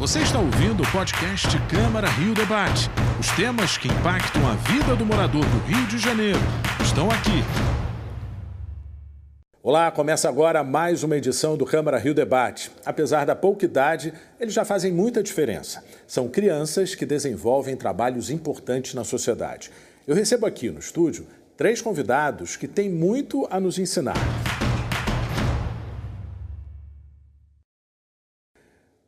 Você 0.00 0.20
está 0.20 0.38
ouvindo 0.38 0.82
o 0.82 0.92
podcast 0.92 1.46
Câmara 1.68 2.08
Rio 2.08 2.32
Debate. 2.32 2.88
Os 3.20 3.30
temas 3.32 3.76
que 3.76 3.86
impactam 3.86 4.48
a 4.48 4.54
vida 4.54 4.96
do 4.96 5.04
morador 5.04 5.44
do 5.44 5.58
Rio 5.66 5.86
de 5.88 5.98
Janeiro 5.98 6.38
estão 6.82 7.10
aqui. 7.10 7.44
Olá, 9.62 9.90
começa 9.90 10.26
agora 10.26 10.64
mais 10.64 11.02
uma 11.02 11.18
edição 11.18 11.54
do 11.54 11.66
Câmara 11.66 11.98
Rio 11.98 12.14
Debate. 12.14 12.70
Apesar 12.86 13.26
da 13.26 13.36
pouca 13.36 13.66
idade, 13.66 14.14
eles 14.40 14.54
já 14.54 14.64
fazem 14.64 14.90
muita 14.90 15.22
diferença. 15.22 15.84
São 16.06 16.30
crianças 16.30 16.94
que 16.94 17.04
desenvolvem 17.04 17.76
trabalhos 17.76 18.30
importantes 18.30 18.94
na 18.94 19.04
sociedade. 19.04 19.70
Eu 20.08 20.14
recebo 20.14 20.46
aqui 20.46 20.70
no 20.70 20.78
estúdio 20.78 21.26
três 21.58 21.82
convidados 21.82 22.56
que 22.56 22.66
têm 22.66 22.88
muito 22.88 23.46
a 23.50 23.60
nos 23.60 23.78
ensinar. 23.78 24.16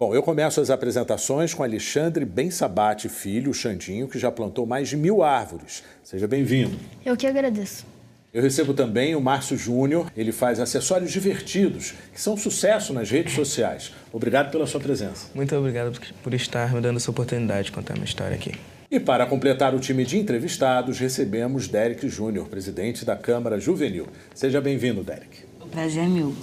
Bom, 0.03 0.13
eu 0.13 0.21
começo 0.21 0.61
as 0.61 0.69
apresentações 0.69 1.55
com 1.55 1.63
Alexandre 1.63 2.25
Bensabate 2.25 3.09
Filho, 3.09 3.53
o 3.53 3.55
Xandinho, 3.55 4.09
que 4.09 4.19
já 4.19 4.33
plantou 4.33 4.67
mais 4.67 4.89
de 4.89 4.97
mil 4.97 5.23
árvores. 5.23 5.85
Seja 6.03 6.27
bem-vindo. 6.27 6.77
Eu 7.07 7.17
que 7.17 7.25
agradeço. 7.25 7.87
Eu 8.35 8.43
recebo 8.43 8.75
também 8.75 9.15
o 9.15 9.21
Márcio 9.21 9.57
Júnior, 9.57 10.11
ele 10.17 10.33
faz 10.33 10.59
acessórios 10.59 11.13
divertidos, 11.13 11.95
que 12.13 12.21
são 12.21 12.35
um 12.35 12.37
sucesso 12.37 12.93
nas 12.93 13.13
redes 13.13 13.33
sociais. 13.33 13.93
Obrigado 14.13 14.51
pela 14.51 14.67
sua 14.67 14.81
presença. 14.81 15.29
Muito 15.37 15.55
obrigado 15.55 15.97
por 16.21 16.35
estar 16.35 16.75
me 16.75 16.81
dando 16.81 16.97
essa 16.97 17.13
oportunidade 17.13 17.67
de 17.67 17.71
contar 17.71 17.95
minha 17.95 18.05
história 18.05 18.35
aqui. 18.35 18.57
E 18.91 18.99
para 18.99 19.25
completar 19.25 19.73
o 19.73 19.79
time 19.79 20.05
de 20.05 20.19
entrevistados, 20.19 20.99
recebemos 20.99 21.69
Derek 21.69 22.09
Júnior, 22.09 22.49
presidente 22.49 23.05
da 23.05 23.15
Câmara 23.15 23.61
Juvenil. 23.61 24.09
Seja 24.35 24.61
bem-vindo, 24.61 25.05
Derek. 25.05 25.45
O 25.61 25.69
prazer 25.69 26.03
é 26.03 26.09
meu. 26.09 26.35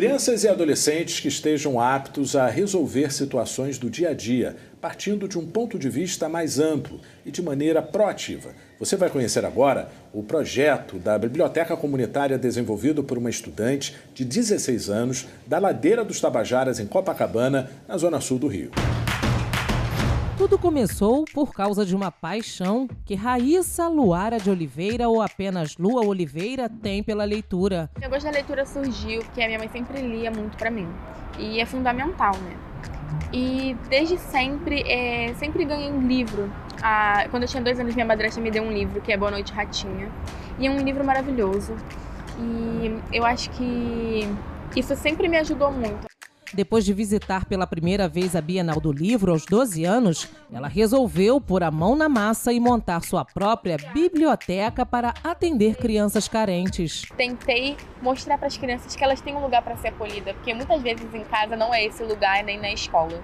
Crianças 0.00 0.44
e 0.44 0.48
adolescentes 0.48 1.20
que 1.20 1.28
estejam 1.28 1.78
aptos 1.78 2.34
a 2.34 2.48
resolver 2.48 3.12
situações 3.12 3.76
do 3.76 3.90
dia 3.90 4.08
a 4.08 4.14
dia, 4.14 4.56
partindo 4.80 5.28
de 5.28 5.38
um 5.38 5.44
ponto 5.46 5.78
de 5.78 5.90
vista 5.90 6.26
mais 6.26 6.58
amplo 6.58 6.98
e 7.26 7.30
de 7.30 7.42
maneira 7.42 7.82
proativa. 7.82 8.48
Você 8.78 8.96
vai 8.96 9.10
conhecer 9.10 9.44
agora 9.44 9.90
o 10.10 10.22
projeto 10.22 10.98
da 10.98 11.18
Biblioteca 11.18 11.76
Comunitária 11.76 12.38
desenvolvido 12.38 13.04
por 13.04 13.18
uma 13.18 13.28
estudante 13.28 13.94
de 14.14 14.24
16 14.24 14.88
anos 14.88 15.26
da 15.46 15.58
Ladeira 15.58 16.02
dos 16.02 16.18
Tabajaras, 16.18 16.80
em 16.80 16.86
Copacabana, 16.86 17.70
na 17.86 17.98
zona 17.98 18.22
sul 18.22 18.38
do 18.38 18.48
Rio. 18.48 18.70
Tudo 20.40 20.58
começou 20.58 21.26
por 21.34 21.52
causa 21.52 21.84
de 21.84 21.94
uma 21.94 22.10
paixão 22.10 22.88
que 23.04 23.14
Raíssa 23.14 23.86
Luara 23.88 24.40
de 24.40 24.48
Oliveira 24.48 25.06
ou 25.06 25.20
apenas 25.20 25.76
Lua 25.76 26.02
Oliveira 26.02 26.66
tem 26.66 27.02
pela 27.02 27.24
leitura. 27.24 27.90
Eu 28.00 28.08
gosto 28.08 28.24
da 28.24 28.30
leitura 28.30 28.64
surgiu 28.64 29.20
porque 29.20 29.42
a 29.42 29.46
minha 29.46 29.58
mãe 29.58 29.68
sempre 29.68 30.00
lia 30.00 30.30
muito 30.30 30.56
para 30.56 30.70
mim 30.70 30.88
e 31.38 31.60
é 31.60 31.66
fundamental, 31.66 32.32
né? 32.38 32.56
E 33.30 33.76
desde 33.90 34.16
sempre, 34.16 34.80
é, 34.90 35.34
sempre 35.34 35.62
ganhei 35.62 35.92
um 35.92 36.08
livro. 36.08 36.50
Ah, 36.82 37.26
quando 37.30 37.42
eu 37.42 37.48
tinha 37.48 37.62
dois 37.62 37.78
anos, 37.78 37.94
minha 37.94 38.06
madrasta 38.06 38.40
me 38.40 38.50
deu 38.50 38.62
um 38.62 38.72
livro 38.72 38.98
que 39.02 39.12
é 39.12 39.18
Boa 39.18 39.30
Noite 39.30 39.52
Ratinha. 39.52 40.10
E 40.58 40.66
é 40.66 40.70
um 40.70 40.78
livro 40.78 41.04
maravilhoso. 41.04 41.76
E 42.38 42.98
eu 43.12 43.26
acho 43.26 43.50
que 43.50 44.26
isso 44.74 44.96
sempre 44.96 45.28
me 45.28 45.36
ajudou 45.36 45.70
muito. 45.70 46.09
Depois 46.52 46.84
de 46.84 46.92
visitar 46.92 47.44
pela 47.44 47.66
primeira 47.66 48.08
vez 48.08 48.34
a 48.34 48.40
Bienal 48.40 48.80
do 48.80 48.90
Livro 48.90 49.30
aos 49.30 49.44
12 49.46 49.84
anos, 49.84 50.28
ela 50.52 50.66
resolveu 50.66 51.40
pôr 51.40 51.62
a 51.62 51.70
mão 51.70 51.94
na 51.94 52.08
massa 52.08 52.52
e 52.52 52.58
montar 52.58 53.02
sua 53.02 53.24
própria 53.24 53.76
biblioteca 53.94 54.84
para 54.84 55.14
atender 55.22 55.76
crianças 55.76 56.26
carentes. 56.26 57.02
Tentei 57.16 57.76
mostrar 58.02 58.36
para 58.36 58.48
as 58.48 58.56
crianças 58.56 58.96
que 58.96 59.04
elas 59.04 59.20
têm 59.20 59.36
um 59.36 59.42
lugar 59.42 59.62
para 59.62 59.76
ser 59.76 59.88
acolhida, 59.88 60.34
porque 60.34 60.52
muitas 60.52 60.82
vezes 60.82 61.14
em 61.14 61.24
casa 61.24 61.54
não 61.54 61.72
é 61.72 61.84
esse 61.84 62.02
lugar 62.02 62.42
nem 62.42 62.58
na 62.58 62.72
escola. 62.72 63.22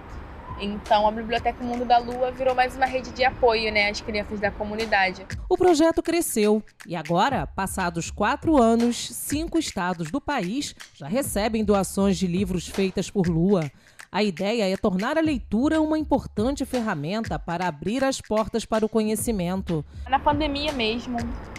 Então, 0.58 1.06
a 1.06 1.10
Biblioteca 1.10 1.62
Mundo 1.62 1.84
da 1.84 1.98
Lua 1.98 2.30
virou 2.30 2.54
mais 2.54 2.74
uma 2.74 2.86
rede 2.86 3.10
de 3.10 3.24
apoio 3.24 3.70
né, 3.72 3.90
às 3.90 4.00
crianças 4.00 4.40
da 4.40 4.50
comunidade. 4.50 5.26
O 5.48 5.56
projeto 5.56 6.02
cresceu 6.02 6.62
e 6.86 6.96
agora, 6.96 7.46
passados 7.46 8.10
quatro 8.10 8.56
anos, 8.56 8.97
cinco 8.97 9.58
estados 9.58 10.10
do 10.10 10.20
país 10.20 10.75
já 10.94 11.06
recebem 11.06 11.64
doações 11.64 12.16
de 12.16 12.26
livros 12.26 12.66
feitas 12.66 13.10
por 13.10 13.26
Lua. 13.26 13.70
A 14.16 14.22
ideia 14.22 14.72
é 14.72 14.75
tornar 14.78 15.19
a 15.19 15.21
leitura 15.21 15.78
uma 15.78 15.99
importante 15.99 16.65
ferramenta 16.65 17.38
para 17.38 17.69
abrir 17.69 18.03
as 18.03 18.19
portas 18.19 18.65
para 18.65 18.82
o 18.82 18.88
conhecimento. 18.88 19.84
Na 20.09 20.19
pandemia 20.19 20.72
mesmo, 20.72 21.19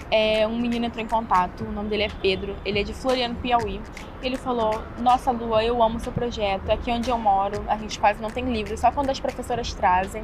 é, 0.10 0.48
um 0.48 0.58
menino 0.58 0.88
entrou 0.88 1.06
em 1.06 1.08
contato, 1.08 1.64
o 1.64 1.72
nome 1.72 1.88
dele 1.88 2.06
é 2.06 2.10
Pedro, 2.10 2.56
ele 2.66 2.80
é 2.80 2.84
de 2.84 2.96
Floriano, 2.96 3.36
Piauí. 3.36 3.80
Ele 4.24 4.38
falou: 4.38 4.82
Nossa, 5.00 5.30
Lua, 5.30 5.64
eu 5.64 5.84
amo 5.84 6.00
seu 6.00 6.12
projeto, 6.12 6.72
aqui 6.72 6.90
onde 6.90 7.12
eu 7.12 7.18
moro, 7.20 7.64
a 7.68 7.78
gente 7.78 8.00
quase 8.00 8.20
não 8.20 8.32
tem 8.32 8.52
livro, 8.52 8.76
só 8.76 8.92
quando 8.92 9.12
as 9.12 9.20
professoras 9.20 9.72
trazem. 9.76 10.24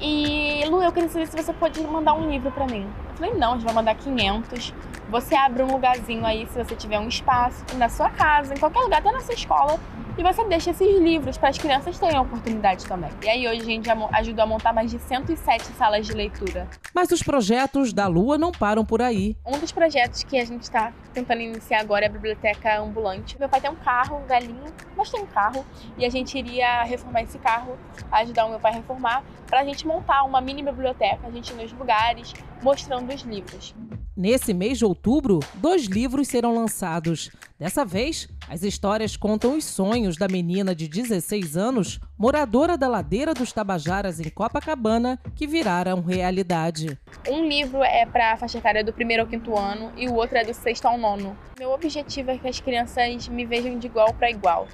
E, 0.00 0.64
Lu, 0.64 0.82
eu 0.82 0.90
queria 0.92 1.10
saber 1.10 1.26
se 1.26 1.36
você 1.36 1.52
pode 1.52 1.78
mandar 1.82 2.14
um 2.14 2.30
livro 2.30 2.50
para 2.50 2.64
mim. 2.64 2.86
Eu 3.10 3.16
falei: 3.16 3.34
Não, 3.34 3.50
a 3.52 3.54
gente 3.56 3.66
vai 3.66 3.74
mandar 3.74 3.94
500. 3.96 4.72
Você 5.10 5.34
abre 5.34 5.62
um 5.62 5.72
lugarzinho 5.72 6.24
aí, 6.24 6.46
se 6.46 6.64
você 6.64 6.74
tiver 6.74 6.98
um 6.98 7.08
espaço, 7.08 7.62
na 7.76 7.90
sua 7.90 8.08
casa, 8.08 8.54
em 8.54 8.58
qualquer 8.58 8.80
lugar, 8.80 9.00
até 9.00 9.12
na 9.12 9.20
sua 9.20 9.34
escola, 9.34 9.78
e 10.18 10.22
você 10.22 10.44
deixa 10.48 10.70
esses 10.70 10.98
livros 10.98 11.38
para 11.38 11.48
as 11.48 11.56
crianças 11.56 11.96
terem 11.96 12.18
oportunidade 12.18 12.84
também. 12.86 13.10
E 13.24 13.28
aí 13.28 13.46
hoje 13.46 13.60
a 13.60 13.64
gente 13.64 13.88
ajudou 13.88 14.42
a 14.42 14.46
montar 14.46 14.72
mais 14.72 14.90
de 14.90 14.98
107 14.98 15.64
salas 15.78 16.06
de 16.06 16.12
leitura. 16.12 16.68
Mas 16.92 17.12
os 17.12 17.22
projetos 17.22 17.92
da 17.92 18.08
Lua 18.08 18.36
não 18.36 18.50
param 18.50 18.84
por 18.84 19.00
aí. 19.00 19.36
Um 19.46 19.58
dos 19.60 19.70
projetos 19.70 20.24
que 20.24 20.36
a 20.36 20.44
gente 20.44 20.62
está 20.62 20.92
tentando 21.14 21.40
iniciar 21.40 21.80
agora 21.80 22.04
é 22.04 22.08
a 22.08 22.10
biblioteca 22.10 22.80
ambulante. 22.80 23.38
Meu 23.38 23.48
pai 23.48 23.60
tem 23.60 23.70
um 23.70 23.76
carro 23.76 24.20
velhinho, 24.26 24.64
mas 24.96 25.08
tem 25.08 25.22
um 25.22 25.26
carro, 25.26 25.64
e 25.96 26.04
a 26.04 26.10
gente 26.10 26.36
iria 26.36 26.82
reformar 26.82 27.22
esse 27.22 27.38
carro, 27.38 27.78
ajudar 28.10 28.46
o 28.46 28.50
meu 28.50 28.58
pai 28.58 28.72
a 28.72 28.74
reformar, 28.74 29.22
para 29.46 29.60
a 29.60 29.64
gente 29.64 29.86
montar 29.86 30.24
uma 30.24 30.40
mini 30.40 30.64
biblioteca, 30.64 31.28
a 31.28 31.30
gente 31.30 31.52
ir 31.52 31.56
nos 31.56 31.72
lugares, 31.72 32.34
mostrando 32.60 33.14
os 33.14 33.22
livros. 33.22 33.72
Nesse 34.16 34.52
mês 34.52 34.78
de 34.78 34.84
outubro, 34.84 35.38
dois 35.54 35.84
livros 35.84 36.26
serão 36.26 36.52
lançados. 36.52 37.30
Dessa 37.58 37.84
vez, 37.84 38.28
as 38.48 38.62
histórias 38.62 39.16
contam 39.16 39.56
os 39.56 39.64
sonhos 39.64 40.16
da 40.16 40.28
menina 40.28 40.76
de 40.76 40.86
16 40.86 41.56
anos, 41.56 41.98
moradora 42.16 42.78
da 42.78 42.86
ladeira 42.86 43.34
dos 43.34 43.52
Tabajaras 43.52 44.20
em 44.20 44.30
Copacabana, 44.30 45.18
que 45.34 45.44
viraram 45.44 46.00
realidade. 46.00 46.96
Um 47.28 47.48
livro 47.48 47.82
é 47.82 48.06
para 48.06 48.34
a 48.34 48.36
faixa 48.36 48.58
etária 48.58 48.84
do 48.84 48.92
primeiro 48.92 49.24
ao 49.24 49.28
quinto 49.28 49.58
ano 49.58 49.92
e 49.96 50.08
o 50.08 50.14
outro 50.14 50.38
é 50.38 50.44
do 50.44 50.54
sexto 50.54 50.86
ao 50.86 50.96
nono. 50.96 51.36
Meu 51.58 51.72
objetivo 51.72 52.30
é 52.30 52.38
que 52.38 52.46
as 52.46 52.60
crianças 52.60 53.26
me 53.26 53.44
vejam 53.44 53.76
de 53.76 53.88
igual 53.88 54.14
para 54.14 54.30
igual 54.30 54.68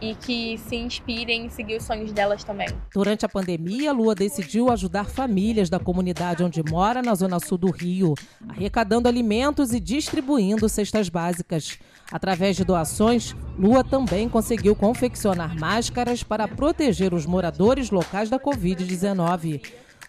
e 0.00 0.14
que 0.14 0.58
se 0.58 0.76
inspirem 0.76 1.46
em 1.46 1.48
seguir 1.48 1.76
os 1.76 1.84
sonhos 1.84 2.12
delas 2.12 2.44
também. 2.44 2.68
Durante 2.92 3.24
a 3.24 3.28
pandemia, 3.28 3.92
Lua 3.92 4.14
decidiu 4.14 4.70
ajudar 4.70 5.04
famílias 5.04 5.70
da 5.70 5.78
comunidade 5.78 6.42
onde 6.42 6.62
mora, 6.62 7.02
na 7.02 7.14
zona 7.14 7.38
sul 7.40 7.58
do 7.58 7.70
Rio, 7.70 8.14
arrecadando 8.48 9.08
alimentos 9.08 9.72
e 9.72 9.80
distribuindo 9.80 10.68
cestas 10.68 11.08
básicas. 11.08 11.78
Através 12.10 12.56
de 12.56 12.64
doações, 12.64 13.34
Lua 13.58 13.82
também 13.82 14.28
conseguiu 14.28 14.74
confeccionar 14.74 15.58
máscaras 15.58 16.22
para 16.22 16.46
proteger 16.46 17.14
os 17.14 17.26
moradores 17.26 17.90
locais 17.90 18.28
da 18.28 18.38
Covid-19. 18.38 19.60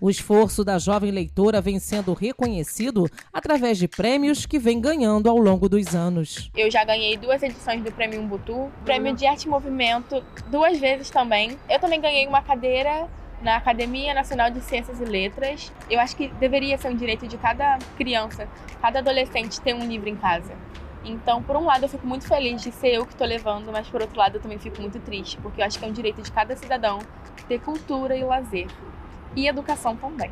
O 0.01 0.09
esforço 0.09 0.63
da 0.63 0.77
jovem 0.77 1.09
leitora 1.09 1.61
vem 1.61 1.79
sendo 1.79 2.13
reconhecido 2.13 3.09
através 3.31 3.77
de 3.77 3.87
prêmios 3.87 4.45
que 4.45 4.59
vem 4.59 4.81
ganhando 4.81 5.29
ao 5.29 5.37
longo 5.37 5.69
dos 5.69 5.95
anos. 5.95 6.51
Eu 6.55 6.69
já 6.69 6.83
ganhei 6.83 7.15
duas 7.15 7.41
edições 7.41 7.81
do 7.81 7.91
Prêmio 7.93 8.19
Umbutu, 8.19 8.69
Prêmio 8.83 9.15
de 9.15 9.25
Arte 9.25 9.43
e 9.43 9.49
Movimento 9.49 10.21
duas 10.47 10.77
vezes 10.77 11.09
também. 11.09 11.57
Eu 11.69 11.79
também 11.79 12.01
ganhei 12.01 12.27
uma 12.27 12.41
cadeira 12.41 13.07
na 13.41 13.55
Academia 13.55 14.13
Nacional 14.13 14.51
de 14.51 14.59
Ciências 14.59 14.99
e 14.99 15.05
Letras. 15.05 15.71
Eu 15.89 15.99
acho 16.01 16.15
que 16.15 16.27
deveria 16.27 16.77
ser 16.77 16.89
um 16.89 16.95
direito 16.95 17.25
de 17.25 17.37
cada 17.37 17.77
criança, 17.95 18.49
cada 18.81 18.99
adolescente 18.99 19.61
ter 19.61 19.73
um 19.73 19.87
livro 19.87 20.09
em 20.09 20.15
casa. 20.17 20.53
Então, 21.05 21.41
por 21.41 21.55
um 21.55 21.63
lado, 21.63 21.85
eu 21.85 21.89
fico 21.89 22.05
muito 22.05 22.27
feliz 22.27 22.61
de 22.61 22.71
ser 22.71 22.95
eu 22.95 23.05
que 23.05 23.13
estou 23.13 23.27
levando, 23.27 23.71
mas 23.71 23.87
por 23.87 24.01
outro 24.01 24.17
lado, 24.17 24.37
eu 24.37 24.41
também 24.41 24.57
fico 24.57 24.81
muito 24.81 24.99
triste, 24.99 25.37
porque 25.37 25.61
eu 25.61 25.65
acho 25.65 25.79
que 25.79 25.85
é 25.85 25.87
um 25.87 25.93
direito 25.93 26.21
de 26.21 26.31
cada 26.31 26.55
cidadão 26.55 26.99
ter 27.47 27.61
cultura 27.61 28.17
e 28.17 28.23
lazer 28.23 28.67
e 29.35 29.47
educação 29.47 29.95
também. 29.95 30.31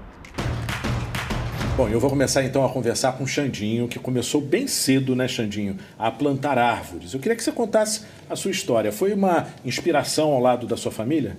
Bom, 1.75 1.89
eu 1.89 1.99
vou 1.99 2.07
começar 2.07 2.43
então 2.43 2.63
a 2.63 2.69
conversar 2.69 3.13
com 3.13 3.23
o 3.23 3.27
Xandinho, 3.27 3.87
que 3.87 3.97
começou 3.97 4.39
bem 4.39 4.67
cedo, 4.67 5.15
né, 5.15 5.27
Xandinho, 5.27 5.77
a 5.97 6.11
plantar 6.11 6.57
árvores. 6.57 7.13
Eu 7.13 7.19
queria 7.19 7.35
que 7.35 7.43
você 7.43 7.51
contasse 7.51 8.05
a 8.29 8.35
sua 8.35 8.51
história. 8.51 8.91
Foi 8.91 9.11
uma 9.11 9.47
inspiração 9.65 10.31
ao 10.31 10.39
lado 10.39 10.67
da 10.67 10.77
sua 10.77 10.91
família? 10.91 11.35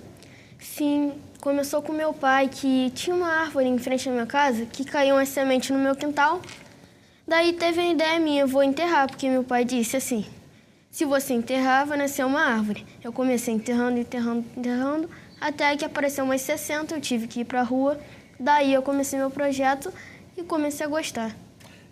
Sim, 0.59 1.13
começou 1.39 1.81
com 1.81 1.93
meu 1.93 2.11
pai, 2.11 2.49
que 2.49 2.91
tinha 2.93 3.15
uma 3.15 3.29
árvore 3.29 3.67
em 3.67 3.77
frente 3.77 4.09
à 4.09 4.11
minha 4.11 4.25
casa 4.25 4.65
que 4.65 4.83
caiu 4.83 5.15
uma 5.15 5.25
semente 5.25 5.71
no 5.71 5.79
meu 5.79 5.95
quintal. 5.95 6.41
Daí 7.25 7.53
teve 7.53 7.79
a 7.79 7.91
ideia 7.91 8.19
minha, 8.19 8.45
vou 8.45 8.61
enterrar, 8.61 9.07
porque 9.07 9.29
meu 9.29 9.43
pai 9.43 9.63
disse 9.63 9.95
assim: 9.95 10.25
se 10.91 11.05
você 11.05 11.33
enterrar, 11.33 11.85
vai 11.85 11.97
nascer 11.97 12.25
uma 12.25 12.41
árvore. 12.41 12.85
Eu 13.03 13.13
comecei 13.13 13.53
enterrando, 13.53 13.99
enterrando, 13.99 14.45
enterrando. 14.55 15.09
Até 15.45 15.77
que 15.77 15.85
apareceu 15.85 16.25
umas 16.25 16.41
60, 16.41 16.95
eu 16.95 16.99
tive 16.99 17.27
que 17.27 17.41
ir 17.41 17.45
para 17.45 17.59
a 17.59 17.63
rua. 17.63 17.99
Daí 18.39 18.73
eu 18.73 18.81
comecei 18.81 19.19
meu 19.19 19.29
projeto 19.29 19.93
e 20.35 20.41
comecei 20.41 20.83
a 20.83 20.89
gostar. 20.89 21.37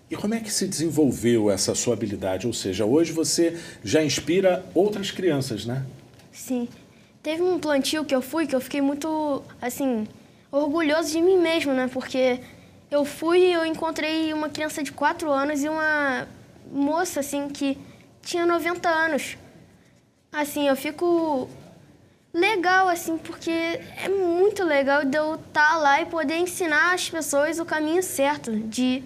E 0.09 0.15
como 0.15 0.33
é 0.33 0.39
que 0.39 0.51
se 0.51 0.67
desenvolveu 0.67 1.51
essa 1.51 1.75
sua 1.75 1.94
habilidade? 1.94 2.47
Ou 2.47 2.53
seja, 2.53 2.83
hoje 2.83 3.11
você 3.11 3.55
já 3.83 4.03
inspira 4.03 4.65
outras 4.73 5.11
crianças, 5.11 5.67
né? 5.67 5.85
Sim. 6.31 6.67
Teve 7.21 7.44
um 7.44 7.59
plantio 7.59 8.03
que 8.03 8.15
eu 8.15 8.23
fui 8.23 8.47
que 8.47 8.55
eu 8.55 8.59
fiquei 8.59 8.81
muito, 8.81 9.44
assim, 9.61 10.07
orgulhoso 10.51 11.11
de 11.11 11.21
mim 11.21 11.38
mesmo, 11.38 11.73
né? 11.73 11.88
Porque 11.94 12.39
eu 12.89 13.06
fui 13.06 13.38
e 13.38 13.53
eu 13.53 13.63
encontrei 13.63 14.33
uma 14.33 14.49
criança 14.49 14.81
de 14.81 14.91
4 14.91 15.31
anos 15.31 15.63
e 15.63 15.69
uma 15.69 16.27
moça, 16.71 17.19
assim, 17.19 17.47
que 17.49 17.77
tinha 18.23 18.47
90 18.47 18.89
anos. 18.89 19.38
Assim, 20.31 20.67
eu 20.67 20.75
fico 20.75 21.47
legal, 22.33 22.89
assim, 22.89 23.18
porque 23.18 23.51
é 23.51 24.09
muito 24.09 24.63
legal 24.63 25.06
de 25.06 25.15
eu 25.15 25.35
estar 25.35 25.69
tá 25.69 25.77
lá 25.77 26.01
e 26.01 26.06
poder 26.06 26.38
ensinar 26.38 26.94
as 26.94 27.09
pessoas 27.09 27.59
o 27.59 27.65
caminho 27.65 28.01
certo 28.01 28.51
de, 28.51 29.03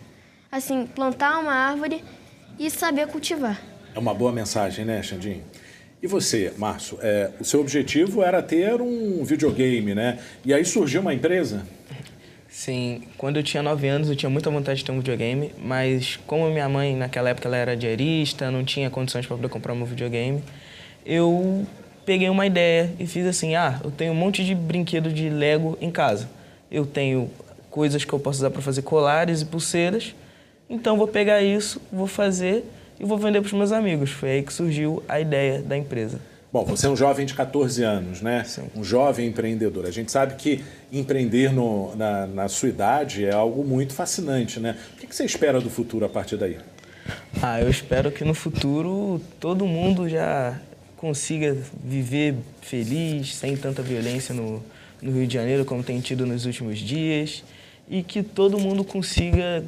assim, 0.51 0.87
plantar 0.87 1.39
uma 1.39 1.53
árvore 1.53 2.03
e 2.57 2.69
saber 2.69 3.07
cultivar. 3.07 3.61
É 3.93 3.99
uma 3.99 4.13
boa 4.13 4.31
mensagem, 4.31 4.85
né, 4.85 5.03
Xandinho? 5.03 5.43
E 6.01 6.07
você, 6.07 6.53
Márcio, 6.57 6.97
é, 7.01 7.31
o 7.39 7.43
seu 7.43 7.59
objetivo 7.59 8.23
era 8.23 8.41
ter 8.41 8.81
um 8.81 9.25
videogame, 9.25 9.95
né? 9.95 10.19
E 10.45 10.53
aí 10.53 10.63
surgiu 10.63 11.01
uma 11.01 11.13
empresa? 11.13 11.65
Sim, 12.47 13.03
quando 13.17 13.37
eu 13.37 13.43
tinha 13.43 13.61
9 13.61 13.87
anos 13.87 14.09
eu 14.09 14.15
tinha 14.15 14.29
muita 14.29 14.49
vontade 14.49 14.79
de 14.79 14.85
ter 14.85 14.91
um 14.91 14.99
videogame, 14.99 15.51
mas 15.57 16.17
como 16.27 16.49
minha 16.49 16.69
mãe 16.69 16.95
naquela 16.95 17.29
época 17.29 17.47
ela 17.47 17.57
era 17.57 17.75
diarista, 17.75 18.49
não 18.49 18.63
tinha 18.63 18.89
condições 18.89 19.25
para 19.25 19.35
poder 19.35 19.49
comprar 19.49 19.73
um 19.73 19.83
videogame, 19.83 20.41
eu 21.05 21.65
peguei 22.07 22.29
uma 22.29 22.45
ideia 22.45 22.93
e 22.97 23.05
fiz 23.05 23.27
assim: 23.27 23.53
ah, 23.55 23.81
eu 23.83 23.91
tenho 23.91 24.13
um 24.13 24.15
monte 24.15 24.43
de 24.43 24.55
brinquedo 24.55 25.11
de 25.11 25.29
Lego 25.29 25.77
em 25.81 25.91
casa. 25.91 26.29
Eu 26.71 26.85
tenho 26.85 27.29
coisas 27.69 28.05
que 28.05 28.13
eu 28.13 28.17
posso 28.17 28.39
usar 28.39 28.49
para 28.49 28.61
fazer 28.61 28.81
colares 28.81 29.41
e 29.41 29.45
pulseiras. 29.45 30.15
Então 30.69 30.97
vou 30.97 31.07
pegar 31.07 31.41
isso, 31.41 31.81
vou 31.91 32.07
fazer 32.07 32.63
e 32.97 33.05
vou 33.05 33.17
vender 33.17 33.41
para 33.41 33.47
os 33.47 33.53
meus 33.53 33.71
amigos. 33.73 34.09
Foi 34.09 34.29
aí 34.31 34.43
que 34.43 34.53
surgiu 34.53 35.03
a 35.07 35.19
ideia 35.19 35.61
da 35.61 35.77
empresa. 35.77 36.19
Bom, 36.51 36.63
você 36.63 36.87
é 36.87 36.89
um 36.89 36.95
jovem 36.95 37.25
de 37.25 37.33
14 37.33 37.83
anos, 37.83 38.21
né? 38.21 38.43
Sim. 38.45 38.69
Um 38.73 38.83
jovem 38.83 39.27
empreendedor. 39.27 39.85
A 39.85 39.91
gente 39.91 40.09
sabe 40.09 40.35
que 40.35 40.63
empreender 40.91 41.51
no, 41.51 41.93
na, 41.95 42.25
na, 42.25 42.47
sua 42.47 42.69
idade 42.69 43.25
é 43.25 43.33
algo 43.33 43.65
muito 43.65 43.93
fascinante, 43.93 44.59
né? 44.59 44.77
O 44.93 45.05
que 45.05 45.13
você 45.13 45.25
espera 45.25 45.59
do 45.59 45.69
futuro 45.69 46.05
a 46.05 46.09
partir 46.09 46.37
daí? 46.37 46.57
Ah, 47.41 47.61
eu 47.61 47.69
espero 47.69 48.11
que 48.11 48.23
no 48.23 48.33
futuro 48.33 49.21
todo 49.39 49.65
mundo 49.65 50.07
já 50.07 50.57
consiga 50.97 51.55
viver 51.81 52.35
feliz, 52.61 53.35
sem 53.35 53.55
tanta 53.55 53.81
violência 53.81 54.33
no, 54.33 54.61
no 55.01 55.11
Rio 55.11 55.27
de 55.27 55.33
Janeiro 55.33 55.63
como 55.63 55.83
tem 55.83 56.01
tido 56.01 56.25
nos 56.25 56.45
últimos 56.45 56.79
dias 56.79 57.43
e 57.87 58.03
que 58.03 58.21
todo 58.21 58.59
mundo 58.59 58.83
consiga 58.83 59.63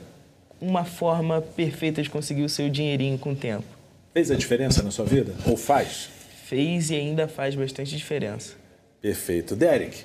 uma 0.59 0.83
forma 0.83 1.41
perfeita 1.41 2.01
de 2.01 2.09
conseguir 2.09 2.43
o 2.43 2.49
seu 2.49 2.69
dinheirinho 2.69 3.17
com 3.17 3.31
o 3.31 3.35
tempo. 3.35 3.65
Fez 4.13 4.29
a 4.31 4.35
diferença 4.35 4.83
na 4.83 4.91
sua 4.91 5.05
vida? 5.05 5.33
Ou 5.45 5.55
faz? 5.55 6.09
Fez 6.45 6.89
e 6.89 6.95
ainda 6.95 7.27
faz 7.27 7.55
bastante 7.55 7.95
diferença. 7.95 8.55
Perfeito. 9.01 9.55
Derek, 9.55 10.03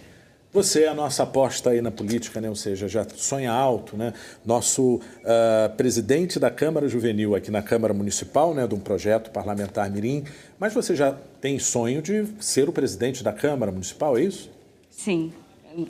você 0.55 0.85
é 0.85 0.89
a 0.89 0.95
nossa 0.95 1.25
aposta 1.25 1.71
aí 1.71 1.81
na 1.81 1.91
política, 1.91 2.41
né? 2.41 2.49
ou 2.49 2.55
seja, 2.55 2.87
já 2.87 3.05
sonha 3.17 3.51
alto, 3.51 3.97
né? 3.97 4.15
Nosso 4.47 4.95
uh, 4.95 5.77
presidente 5.77 6.39
da 6.39 6.49
Câmara 6.49 6.87
Juvenil 6.87 7.35
aqui 7.35 7.51
na 7.51 7.61
Câmara 7.61 7.93
Municipal, 7.93 8.55
né, 8.55 8.65
de 8.65 8.73
um 8.73 8.79
projeto 8.79 9.33
parlamentar 9.33 9.91
Mirim, 9.91 10.23
mas 10.56 10.73
você 10.73 10.95
já 10.95 11.12
tem 11.41 11.59
sonho 11.59 12.01
de 12.01 12.25
ser 12.39 12.69
o 12.69 12.73
presidente 12.73 13.25
da 13.25 13.33
Câmara 13.33 13.73
Municipal, 13.73 14.17
é 14.17 14.23
isso? 14.23 14.49
Sim. 14.89 15.33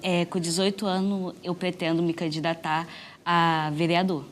É, 0.03 0.25
com 0.25 0.41
18 0.41 0.87
anos 0.87 1.35
eu 1.45 1.55
pretendo 1.55 2.03
me 2.03 2.15
candidatar 2.15 2.89
a 3.23 3.71
vereador. 3.75 4.25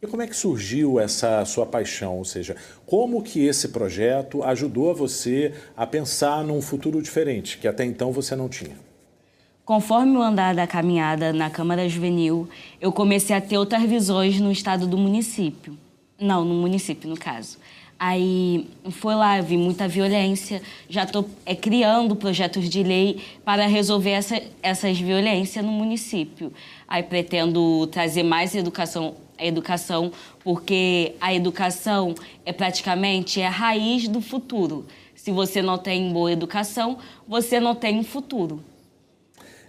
E 0.00 0.06
como 0.06 0.22
é 0.22 0.26
que 0.26 0.36
surgiu 0.36 0.98
essa 0.98 1.44
sua 1.44 1.66
paixão? 1.66 2.16
Ou 2.16 2.24
seja, 2.24 2.56
como 2.86 3.22
que 3.22 3.44
esse 3.44 3.68
projeto 3.68 4.42
ajudou 4.42 4.90
a 4.90 4.94
você 4.94 5.52
a 5.76 5.86
pensar 5.86 6.42
num 6.42 6.62
futuro 6.62 7.02
diferente, 7.02 7.58
que 7.58 7.68
até 7.68 7.84
então 7.84 8.10
você 8.10 8.34
não 8.34 8.48
tinha? 8.48 8.86
Conforme 9.66 10.16
o 10.16 10.22
andar 10.22 10.54
da 10.54 10.64
caminhada 10.64 11.32
na 11.32 11.50
Câmara 11.50 11.88
Juvenil, 11.88 12.48
eu 12.80 12.92
comecei 12.92 13.34
a 13.34 13.40
ter 13.40 13.58
outras 13.58 13.82
visões 13.82 14.38
no 14.38 14.52
estado 14.52 14.86
do 14.86 14.96
município. 14.96 15.76
Não, 16.20 16.44
no 16.44 16.54
município, 16.54 17.10
no 17.10 17.16
caso. 17.16 17.58
Aí 17.98 18.68
foi 18.92 19.16
lá, 19.16 19.38
eu 19.38 19.42
vi 19.42 19.56
muita 19.56 19.88
violência, 19.88 20.62
já 20.88 21.02
estou 21.02 21.28
é, 21.44 21.52
criando 21.56 22.14
projetos 22.14 22.68
de 22.70 22.84
lei 22.84 23.20
para 23.44 23.66
resolver 23.66 24.10
essa, 24.10 24.40
essas 24.62 25.00
violências 25.00 25.64
no 25.64 25.72
município. 25.72 26.52
Aí 26.86 27.02
pretendo 27.02 27.88
trazer 27.88 28.22
mais 28.22 28.54
educação, 28.54 29.16
educação, 29.36 30.12
porque 30.44 31.16
a 31.20 31.34
educação 31.34 32.14
é 32.44 32.52
praticamente 32.52 33.40
é 33.40 33.48
a 33.48 33.50
raiz 33.50 34.06
do 34.06 34.20
futuro. 34.20 34.86
Se 35.16 35.32
você 35.32 35.60
não 35.60 35.76
tem 35.76 36.12
boa 36.12 36.30
educação, 36.30 36.98
você 37.26 37.58
não 37.58 37.74
tem 37.74 37.98
um 37.98 38.04
futuro. 38.04 38.62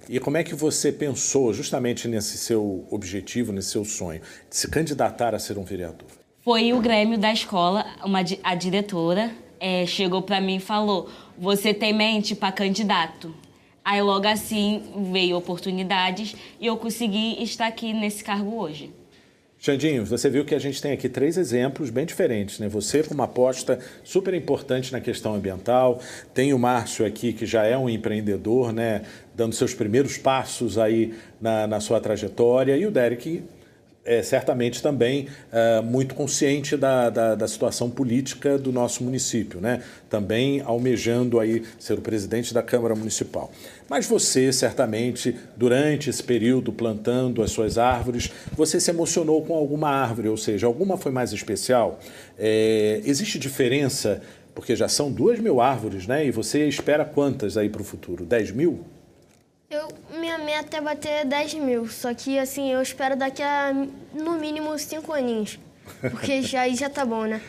E 0.10 0.20
como 0.20 0.38
é 0.38 0.44
que 0.44 0.56
você 0.56 0.90
pensou 0.90 1.54
justamente 1.54 2.08
nesse 2.08 2.38
seu 2.38 2.88
objetivo, 2.90 3.52
nesse 3.52 3.72
seu 3.72 3.84
sonho, 3.84 4.22
de 4.50 4.56
se 4.56 4.70
candidatar 4.70 5.36
a 5.36 5.40
ser 5.40 5.58
um 5.58 5.64
vereador? 5.64 6.08
Foi 6.42 6.72
o 6.72 6.80
Grêmio 6.80 7.18
da 7.18 7.34
escola, 7.34 7.86
uma, 8.06 8.24
a 8.42 8.56
diretora 8.56 9.32
é, 9.60 9.86
chegou 9.86 10.22
para 10.22 10.40
mim 10.40 10.56
e 10.56 10.60
falou: 10.62 11.10
Você 11.38 11.74
tem 11.74 11.92
mente 11.92 12.36
para 12.36 12.54
candidato? 12.54 13.36
Aí 13.84 14.02
logo 14.02 14.28
assim 14.28 14.84
veio 15.12 15.36
oportunidades 15.36 16.36
e 16.60 16.66
eu 16.66 16.78
consegui 16.78 17.42
estar 17.44 17.68
aqui 17.68 17.94
nesse 17.94 18.24
cargo 18.24 18.56
hoje. 18.56 18.94
Xandinho, 19.68 20.06
você 20.06 20.30
viu 20.30 20.46
que 20.46 20.56
a 20.56 20.60
gente 20.60 20.82
tem 20.82 20.94
aqui 20.94 21.10
três 21.10 21.38
exemplos 21.38 21.90
bem 21.90 22.06
diferentes, 22.06 22.58
né? 22.58 22.70
Você 22.70 23.04
com 23.04 23.14
uma 23.14 23.26
aposta 23.26 23.78
super 24.02 24.34
importante 24.34 24.94
na 24.94 25.02
questão 25.02 25.36
ambiental, 25.36 26.00
tem 26.34 26.54
o 26.54 26.58
Márcio 26.58 27.06
aqui 27.06 27.34
que 27.34 27.46
já 27.46 27.66
é 27.66 27.78
um 27.78 27.90
empreendedor, 27.90 28.72
né? 28.72 29.02
Dando 29.36 29.54
seus 29.54 29.74
primeiros 29.74 30.18
passos 30.18 30.78
aí 30.78 31.14
na, 31.42 31.68
na 31.68 31.82
sua 31.82 32.00
trajetória, 32.00 32.78
e 32.78 32.86
o 32.86 32.92
Derek 32.92 33.44
é 34.08 34.24
certamente 34.24 34.82
também 34.82 35.28
é, 35.52 35.82
muito 35.82 36.16
consciente 36.16 36.78
da, 36.78 37.10
da, 37.10 37.36
da, 37.36 37.48
situação 37.48 37.90
política 37.90 38.58
do 38.58 38.72
nosso 38.72 39.04
município, 39.04 39.60
né? 39.60 39.84
Também 40.10 40.62
almejando 40.62 41.42
aí 41.42 41.64
ser 41.78 42.00
o 42.00 42.02
presidente 42.02 42.54
da 42.54 42.64
Câmara 42.64 42.96
Municipal. 42.96 43.52
Mas 43.90 44.06
você, 44.06 44.52
certamente, 44.54 45.36
durante 45.58 46.10
esse 46.10 46.24
período 46.24 46.72
plantando 46.72 47.44
as 47.44 47.52
suas 47.52 47.78
árvores, 47.78 48.32
você 48.54 48.80
se 48.80 48.90
emocionou 48.90 49.44
com 49.44 49.54
alguma 49.54 49.90
árvore, 49.90 50.30
ou 50.30 50.38
seja, 50.38 50.66
alguma 50.66 50.98
foi 50.98 51.12
mais 51.12 51.34
especial? 51.34 52.00
É, 52.40 53.02
existe 53.04 53.38
diferença, 53.38 54.22
porque 54.56 54.74
já 54.74 54.88
são 54.88 55.12
duas 55.12 55.38
mil 55.38 55.60
árvores, 55.60 56.08
né? 56.08 56.26
E 56.26 56.32
você 56.32 56.66
espera 56.66 57.04
quantas 57.04 57.58
aí 57.58 57.68
para 57.68 57.82
o 57.82 57.86
futuro? 57.86 58.26
Dez 58.26 58.52
mil? 58.52 58.86
Eu, 59.70 59.90
minha 60.18 60.38
meta 60.38 60.78
é 60.78 60.82
bater 60.82 61.26
10 61.26 61.56
mil, 61.56 61.90
só 61.90 62.14
que 62.14 62.40
assim, 62.40 62.72
eu 62.72 62.82
espero 62.82 63.18
daqui 63.18 63.44
a 63.44 63.74
no 64.14 64.40
mínimo 64.40 64.80
5 64.80 65.12
aninhos. 65.12 65.60
Porque 66.00 66.40
já, 66.42 66.62
aí 66.62 66.74
já 66.74 66.90
tá 66.90 67.04
bom, 67.04 67.26
né? 67.26 67.42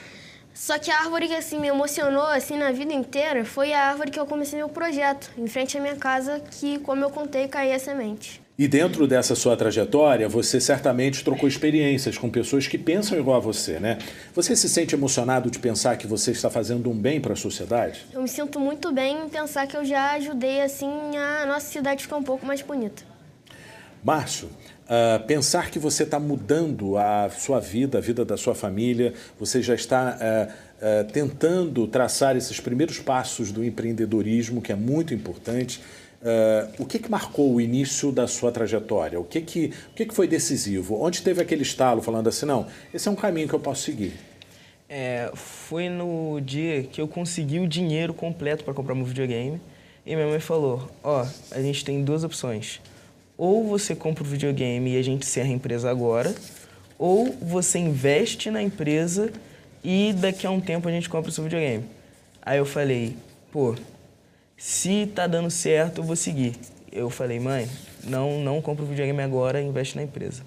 Só 0.53 0.77
que 0.81 0.91
a 0.91 0.99
árvore 0.99 1.29
que 1.29 1.35
assim 1.35 1.61
me 1.61 1.69
emocionou 1.69 2.27
assim 2.27 2.59
na 2.59 2.73
vida 2.73 2.93
inteira 2.93 3.45
foi 3.45 3.73
a 3.73 3.85
árvore 3.85 4.11
que 4.11 4.19
eu 4.19 4.27
comecei 4.27 4.59
meu 4.59 4.69
projeto, 4.69 5.31
em 5.39 5.47
frente 5.47 5.79
à 5.79 5.81
minha 5.81 5.95
casa, 5.95 6.41
que 6.41 6.81
como 6.81 7.05
eu 7.05 7.11
contei, 7.11 7.47
caía 7.47 7.77
a 7.77 7.79
semente. 7.79 8.43
E 8.59 8.67
dentro 8.67 9.07
dessa 9.07 9.37
sua 9.37 9.57
trajetória, 9.57 10.29
você 10.29 10.61
certamente 10.61 11.23
trocou 11.23 11.49
experiências 11.49 12.19
com 12.19 12.29
pessoas 12.29 12.67
que 12.67 12.77
pensam 12.77 13.17
igual 13.17 13.37
a 13.37 13.41
você, 13.41 13.79
né? 13.79 13.99
Você 14.35 14.57
se 14.57 14.69
sente 14.69 14.97
emocionado 14.97 15.49
de 15.49 15.61
pensar 15.61 15.97
que 15.97 16.09
você 16.09 16.33
está 16.33 16.51
fazendo 16.51 16.91
um 16.91 16.99
bem 16.99 17.21
para 17.21 17.35
a 17.35 17.37
sociedade? 17.37 18.05
Eu 18.13 18.21
me 18.21 18.27
sinto 18.27 18.59
muito 18.59 18.91
bem 18.91 19.27
em 19.27 19.29
pensar 19.29 19.69
que 19.69 19.77
eu 19.77 19.85
já 19.85 20.11
ajudei 20.15 20.61
assim 20.61 20.91
a 21.17 21.47
nossa 21.47 21.67
cidade 21.67 22.03
ficar 22.03 22.17
um 22.17 22.23
pouco 22.25 22.45
mais 22.45 22.61
bonita. 22.61 23.05
Márcio, 24.03 24.49
uh, 24.49 25.25
pensar 25.25 25.71
que 25.71 25.79
você 25.79 26.03
está 26.03 26.19
mudando 26.19 26.97
a 26.97 27.31
sua 27.31 27.61
vida, 27.61 27.99
a 27.99 28.01
vida 28.01 28.25
da 28.25 28.37
sua 28.37 28.57
família, 28.57 29.15
você 29.39 29.63
já 29.63 29.77
está 29.77 30.19
uh, 30.19 30.53
uh, 30.53 31.13
tentando 31.13 31.87
traçar 31.87 32.37
esses 32.37 32.59
primeiros 32.59 32.99
passos 32.99 33.53
do 33.53 33.65
empreendedorismo, 33.65 34.61
que 34.61 34.73
é 34.73 34.77
muito 34.77 35.15
importante. 35.15 35.81
Uh, 36.21 36.83
o 36.83 36.87
que, 36.87 36.99
que 36.99 37.09
marcou 37.09 37.55
o 37.55 37.61
início 37.61 38.11
da 38.11 38.27
sua 38.27 38.51
trajetória? 38.51 39.21
O 39.21 39.25
que, 39.25 39.41
que, 39.41 39.73
o 39.93 39.95
que, 39.95 40.07
que 40.07 40.15
foi 40.15 40.27
decisivo? 40.27 41.01
Onde 41.01 41.23
teve 41.23 41.41
aquele 41.41 41.63
estalo 41.63 42.03
falando 42.03 42.29
assim, 42.29 42.45
não, 42.45 42.67
esse 42.93 43.07
é 43.07 43.11
um 43.11 43.15
caminho 43.15 43.47
que 43.47 43.55
eu 43.55 43.61
posso 43.61 43.83
seguir? 43.83 44.15
É, 44.89 45.31
foi 45.35 45.89
no 45.89 46.41
dia 46.41 46.83
que 46.83 47.01
eu 47.01 47.07
consegui 47.07 47.61
o 47.61 47.69
dinheiro 47.69 48.13
completo 48.13 48.65
para 48.65 48.75
comprar 48.75 48.95
meu 48.95 49.05
videogame 49.05 49.61
e 50.05 50.17
minha 50.17 50.27
mãe 50.27 50.41
falou, 50.41 50.91
ó, 51.05 51.23
oh, 51.23 51.55
a 51.55 51.63
gente 51.63 51.85
tem 51.85 52.03
duas 52.03 52.25
opções. 52.25 52.81
Ou 53.37 53.69
você 53.69 53.95
compra 53.95 54.25
o 54.25 54.27
videogame 54.27 54.95
e 54.95 54.99
a 54.99 55.03
gente 55.03 55.25
encerra 55.25 55.49
a 55.49 55.53
empresa 55.53 55.89
agora, 55.89 56.35
ou 56.99 57.31
você 57.41 57.79
investe 57.79 58.51
na 58.51 58.61
empresa 58.61 59.31
e 59.85 60.13
daqui 60.15 60.47
a 60.47 60.51
um 60.51 60.61
tempo 60.61 60.89
a 60.89 60.91
gente 60.91 61.09
compra 61.09 61.31
o 61.31 61.33
seu 61.33 61.45
videogame. 61.45 61.85
Aí 62.43 62.59
eu 62.59 62.67
falei, 62.67 63.15
pô, 63.53 63.77
se 64.59 65.07
tá 65.15 65.29
dando 65.29 65.51
certo, 65.51 65.99
eu 65.99 66.05
vou 66.05 66.17
seguir. 66.17 66.57
Eu 66.91 67.09
falei, 67.09 67.39
mãe, 67.39 67.69
não, 68.03 68.41
não 68.41 68.61
compra 68.61 68.85
o 68.85 68.89
videogame 68.89 69.23
agora, 69.23 69.63
investe 69.63 69.97
na 69.97 70.03
empresa. 70.03 70.43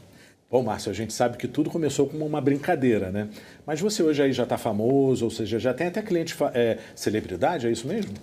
Bom, 0.49 0.61
Márcio, 0.61 0.91
a 0.91 0.93
gente 0.93 1.13
sabe 1.13 1.37
que 1.37 1.47
tudo 1.47 1.69
começou 1.69 2.05
como 2.05 2.25
uma 2.25 2.41
brincadeira, 2.41 3.09
né? 3.09 3.29
Mas 3.65 3.79
você 3.79 4.03
hoje 4.03 4.21
aí 4.21 4.33
já 4.33 4.43
está 4.43 4.57
famoso, 4.57 5.23
ou 5.23 5.31
seja, 5.31 5.57
já 5.57 5.73
tem 5.73 5.87
até 5.87 6.01
cliente 6.01 6.35
é, 6.53 6.77
celebridade, 6.93 7.67
é 7.67 7.71
isso 7.71 7.87
mesmo? 7.87 8.13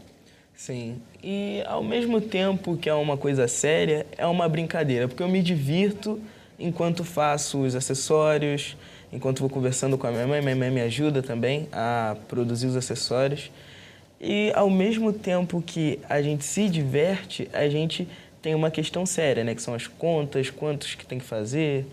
Sim. 0.54 1.00
E 1.24 1.62
ao 1.66 1.82
mesmo 1.82 2.20
tempo 2.20 2.76
que 2.76 2.90
é 2.90 2.92
uma 2.92 3.16
coisa 3.16 3.48
séria, 3.48 4.04
é 4.18 4.26
uma 4.26 4.46
brincadeira, 4.46 5.08
porque 5.08 5.22
eu 5.22 5.28
me 5.28 5.40
divirto 5.40 6.20
enquanto 6.58 7.02
faço 7.02 7.62
os 7.62 7.74
acessórios, 7.74 8.76
enquanto 9.10 9.40
vou 9.40 9.48
conversando 9.48 9.96
com 9.96 10.06
a 10.06 10.10
minha 10.10 10.26
mãe, 10.26 10.42
minha 10.42 10.56
mãe 10.56 10.70
me 10.70 10.82
ajuda 10.82 11.22
também 11.22 11.66
a 11.72 12.14
produzir 12.28 12.66
os 12.66 12.76
acessórios. 12.76 13.50
E 14.20 14.50
ao 14.54 14.68
mesmo 14.68 15.12
tempo 15.12 15.62
que 15.64 16.00
a 16.08 16.20
gente 16.20 16.44
se 16.44 16.68
diverte, 16.68 17.48
a 17.52 17.68
gente 17.68 18.08
tem 18.42 18.54
uma 18.54 18.70
questão 18.70 19.06
séria, 19.06 19.44
né? 19.44 19.54
Que 19.54 19.62
são 19.62 19.74
as 19.74 19.86
contas, 19.86 20.50
quantos 20.50 20.94
que 20.94 21.06
tem 21.06 21.18
que 21.18 21.24
fazer, 21.24 21.86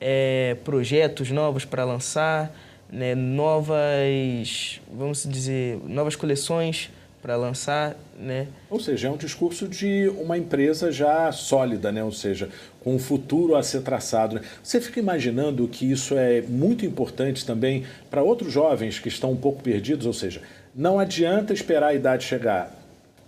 é, 0.00 0.56
projetos 0.64 1.30
novos 1.30 1.64
para 1.64 1.84
lançar, 1.84 2.54
né? 2.90 3.14
novas, 3.14 4.80
vamos 4.92 5.24
dizer, 5.28 5.78
novas 5.86 6.14
coleções 6.14 6.90
para 7.24 7.36
lançar, 7.36 7.96
né? 8.18 8.48
Ou 8.68 8.78
seja, 8.78 9.08
é 9.08 9.10
um 9.10 9.16
discurso 9.16 9.66
de 9.66 10.12
uma 10.20 10.36
empresa 10.36 10.92
já 10.92 11.32
sólida, 11.32 11.90
né? 11.90 12.04
Ou 12.04 12.12
seja, 12.12 12.50
com 12.80 12.94
um 12.94 12.98
futuro 12.98 13.56
a 13.56 13.62
ser 13.62 13.80
traçado. 13.80 14.34
Né? 14.34 14.42
Você 14.62 14.78
fica 14.78 15.00
imaginando 15.00 15.66
que 15.66 15.90
isso 15.90 16.14
é 16.18 16.42
muito 16.42 16.84
importante 16.84 17.46
também 17.46 17.84
para 18.10 18.22
outros 18.22 18.52
jovens 18.52 18.98
que 18.98 19.08
estão 19.08 19.32
um 19.32 19.36
pouco 19.36 19.62
perdidos, 19.62 20.04
ou 20.04 20.12
seja, 20.12 20.42
não 20.74 20.98
adianta 20.98 21.52
esperar 21.52 21.88
a 21.88 21.94
idade 21.94 22.24
chegar. 22.24 22.74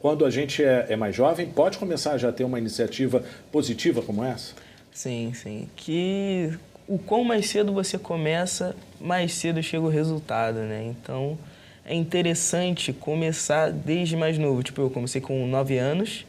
Quando 0.00 0.24
a 0.24 0.30
gente 0.30 0.62
é, 0.62 0.86
é 0.90 0.96
mais 0.96 1.14
jovem, 1.14 1.46
pode 1.46 1.78
começar 1.78 2.12
a 2.12 2.18
já 2.18 2.32
ter 2.32 2.44
uma 2.44 2.58
iniciativa 2.58 3.24
positiva 3.52 4.02
como 4.02 4.24
essa? 4.24 4.54
Sim, 4.92 5.32
sim. 5.34 5.68
Que 5.76 6.52
o 6.88 6.98
quão 6.98 7.24
mais 7.24 7.48
cedo 7.48 7.72
você 7.72 7.98
começa, 7.98 8.74
mais 9.00 9.34
cedo 9.34 9.62
chega 9.62 9.84
o 9.84 9.88
resultado, 9.88 10.58
né? 10.58 10.84
Então, 10.84 11.38
é 11.84 11.94
interessante 11.94 12.92
começar 12.92 13.70
desde 13.70 14.16
mais 14.16 14.38
novo. 14.38 14.62
Tipo, 14.62 14.82
eu 14.82 14.90
comecei 14.90 15.20
com 15.20 15.46
9 15.46 15.78
anos, 15.78 16.26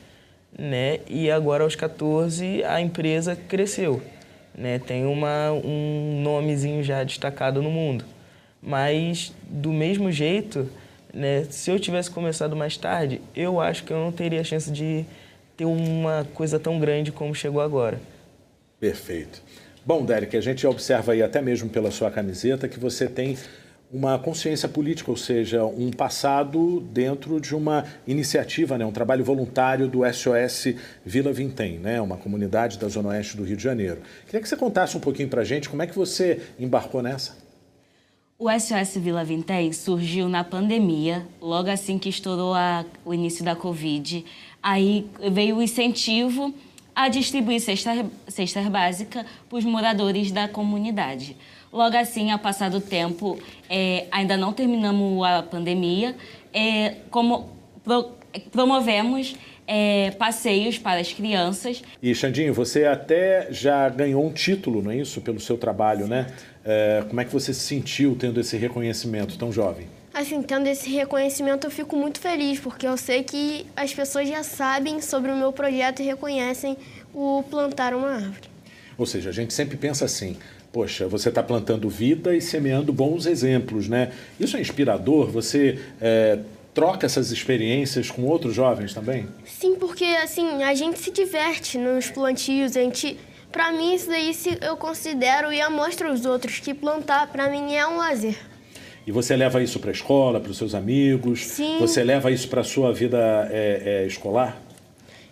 né? 0.58 1.00
E 1.08 1.30
agora 1.32 1.64
aos 1.64 1.76
14 1.76 2.64
a 2.64 2.80
empresa 2.80 3.36
cresceu, 3.36 4.02
né? 4.56 4.80
Tem 4.80 5.06
uma, 5.06 5.52
um 5.52 6.22
nomezinho 6.24 6.84
já 6.84 7.04
destacado 7.04 7.62
no 7.62 7.72
mundo. 7.72 8.06
Mas 8.62 9.34
do 9.48 9.72
mesmo 9.72 10.12
jeito, 10.12 10.70
né? 11.14 11.46
Se 11.50 11.72
eu 11.72 11.80
tivesse 11.80 12.10
começado 12.12 12.56
mais 12.56 12.78
tarde, 12.78 13.22
eu 13.36 13.60
acho 13.60 13.84
que 13.84 13.92
eu 13.92 13.98
não 13.98 14.12
teria 14.12 14.44
chance 14.44 14.72
de 14.72 15.06
ter 15.56 15.66
uma 15.66 16.26
coisa 16.34 16.60
tão 16.60 16.80
grande 16.80 17.12
como 17.12 17.34
chegou 17.34 17.62
agora. 17.62 18.00
Perfeito. 18.80 19.42
Bom, 19.86 20.06
Derek, 20.06 20.36
a 20.36 20.42
gente 20.42 20.68
observa 20.68 21.14
aí 21.14 21.24
até 21.24 21.42
mesmo 21.42 21.70
pela 21.70 21.90
sua 21.90 22.12
camiseta 22.12 22.68
que 22.68 22.80
você 22.80 23.08
tem 23.08 23.38
uma 23.92 24.20
consciência 24.20 24.68
política, 24.68 25.10
ou 25.10 25.16
seja, 25.16 25.64
um 25.64 25.92
passado 25.92 26.82
dentro 26.92 27.40
de 27.40 27.56
uma 27.56 27.86
iniciativa, 28.06 28.78
né, 28.78 28.86
um 28.86 28.92
trabalho 28.92 29.24
voluntário 29.24 29.88
do 29.88 30.02
SOS 30.12 30.76
Vila 31.06 31.32
Vintém, 31.32 31.80
né, 31.80 32.02
uma 32.02 32.18
comunidade 32.18 32.78
da 32.78 32.88
Zona 32.90 33.10
Oeste 33.10 33.38
do 33.38 33.44
Rio 33.44 33.56
de 33.56 33.64
Janeiro. 33.64 34.02
Queria 34.26 34.42
que 34.42 34.50
você 34.50 34.58
contasse 34.58 34.98
um 34.98 35.00
pouquinho 35.00 35.30
para 35.30 35.42
a 35.42 35.46
gente 35.46 35.70
como 35.70 35.82
é 35.82 35.88
que 35.88 35.96
você 35.96 36.42
embarcou 36.60 37.02
nessa. 37.02 37.47
O 38.40 38.52
SOS 38.52 38.98
Vila 38.98 39.24
Vintém 39.24 39.74
surgiu 39.74 40.30
na 40.30 40.44
pandemia, 40.44 41.26
logo 41.42 41.72
assim 41.72 41.98
que 41.98 42.08
estourou 42.08 42.54
a, 42.54 42.86
o 43.04 43.12
início 43.12 43.44
da 43.44 43.56
Covid. 43.56 44.24
Aí 44.62 45.08
veio 45.32 45.56
o 45.56 45.62
incentivo 45.62 46.54
a 46.96 47.10
distribuir 47.10 47.60
cesta, 47.60 48.06
cesta 48.28 48.62
básica 48.70 49.26
para 49.50 49.58
os 49.58 49.66
moradores 49.66 50.32
da 50.32 50.48
comunidade. 50.48 51.36
Logo 51.74 51.98
assim, 51.98 52.30
ao 52.30 52.38
passar 52.38 52.70
do 52.70 52.80
tempo, 52.80 53.40
é, 53.68 54.06
ainda 54.12 54.38
não 54.38 54.54
terminamos 54.54 55.26
a 55.26 55.42
pandemia, 55.42 56.16
é, 56.54 56.98
como 57.10 57.50
pro, 57.84 58.12
promovemos 58.52 59.36
é, 59.68 60.12
passeios 60.12 60.78
para 60.78 61.02
as 61.02 61.12
crianças. 61.12 61.84
E 62.02 62.16
Xandinho, 62.16 62.54
você 62.54 62.86
até 62.86 63.48
já 63.52 63.90
ganhou 63.90 64.26
um 64.26 64.32
título, 64.32 64.82
não 64.82 64.92
é 64.92 64.98
isso, 64.98 65.22
pelo 65.22 65.40
seu 65.40 65.58
trabalho, 65.58 66.08
né? 66.08 66.28
É, 66.70 67.06
como 67.08 67.22
é 67.22 67.24
que 67.24 67.32
você 67.32 67.54
se 67.54 67.62
sentiu 67.62 68.14
tendo 68.20 68.42
esse 68.42 68.58
reconhecimento 68.58 69.38
tão 69.38 69.54
jovem? 69.54 69.88
Assim, 70.14 70.42
tendo 70.42 70.68
esse 70.68 70.90
reconhecimento, 70.90 71.66
eu 71.66 71.72
fico 71.72 71.96
muito 71.96 72.20
feliz, 72.20 72.60
porque 72.60 72.86
eu 72.86 72.98
sei 72.98 73.24
que 73.24 73.66
as 73.74 73.94
pessoas 73.94 74.28
já 74.28 74.44
sabem 74.44 75.00
sobre 75.00 75.32
o 75.32 75.38
meu 75.38 75.54
projeto 75.54 76.02
e 76.02 76.06
reconhecem 76.06 76.76
o 77.14 77.42
plantar 77.50 77.94
uma 77.94 78.10
árvore. 78.10 78.50
Ou 78.98 79.06
seja, 79.06 79.30
a 79.30 79.32
gente 79.32 79.54
sempre 79.54 79.78
pensa 79.78 80.04
assim, 80.04 80.36
poxa, 80.74 81.08
você 81.08 81.30
está 81.30 81.42
plantando 81.42 81.88
vida 81.88 82.36
e 82.36 82.42
semeando 82.42 82.92
bons 82.92 83.26
exemplos, 83.26 83.88
né? 83.88 84.12
Isso 84.38 84.58
é 84.58 84.60
inspirador? 84.60 85.28
Você 85.30 85.80
é, 86.02 86.40
troca 86.74 87.06
essas 87.06 87.32
experiências 87.32 88.12
com 88.12 88.24
outros 88.24 88.54
jovens 88.54 88.94
também? 88.94 89.26
Sim, 89.46 89.76
porque 89.76 90.04
assim, 90.04 90.64
a 90.64 90.74
gente 90.74 91.00
se 91.00 91.12
diverte 91.12 91.78
nos 91.78 92.10
plantios, 92.10 92.76
a 92.76 92.82
gente... 92.82 93.18
Para 93.52 93.72
mim, 93.72 93.96
isso 93.96 94.10
daí 94.10 94.32
eu 94.62 94.78
considero 94.78 95.52
e 95.52 95.62
amostro 95.62 96.10
aos 96.10 96.26
outros 96.26 96.60
que 96.60 96.74
plantar, 96.74 97.28
para 97.28 97.50
mim, 97.50 97.76
é 97.76 97.88
um 97.88 97.98
lazer. 97.98 98.38
E 99.08 99.12
você 99.12 99.38
leva 99.38 99.64
isso 99.64 99.80
para 99.80 99.90
a 99.90 99.94
escola, 99.94 100.40
para 100.40 100.52
os 100.52 100.58
seus 100.58 100.76
amigos? 100.76 101.46
Sim. 101.46 101.78
Você 101.80 102.04
leva 102.04 102.30
isso 102.30 102.50
para 102.50 102.60
a 102.60 102.64
sua 102.64 102.94
vida 102.94 103.18
é, 103.50 104.02
é, 104.04 104.06
escolar? 104.06 104.58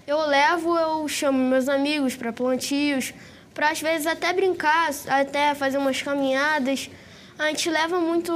Eu 0.08 0.26
levo, 0.26 0.78
eu 0.78 1.06
chamo 1.10 1.38
meus 1.38 1.68
amigos 1.68 2.16
para 2.16 2.32
plantios, 2.32 3.14
para 3.54 3.72
às 3.72 3.82
vezes 3.82 4.08
até 4.08 4.32
brincar, 4.32 4.92
até 5.08 5.54
fazer 5.56 5.78
umas 5.78 6.02
caminhadas. 6.02 6.90
A 7.38 7.48
gente 7.48 7.70
leva 7.70 8.00
muito, 8.00 8.32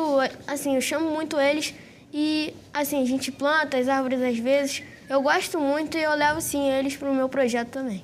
assim, 0.46 0.76
eu 0.76 0.82
chamo 0.82 1.10
muito 1.10 1.40
eles 1.40 1.74
e 2.14 2.54
assim, 2.74 3.02
a 3.02 3.06
gente 3.06 3.32
planta 3.32 3.78
as 3.78 3.88
árvores 3.88 4.22
às 4.22 4.38
vezes. 4.38 4.84
Eu 5.10 5.22
gosto 5.22 5.58
muito 5.58 5.98
e 5.98 6.04
eu 6.04 6.16
levo 6.16 6.42
sim 6.42 6.70
eles 6.70 6.98
para 6.98 7.10
o 7.10 7.16
meu 7.16 7.30
projeto 7.30 7.70
também. 7.70 8.04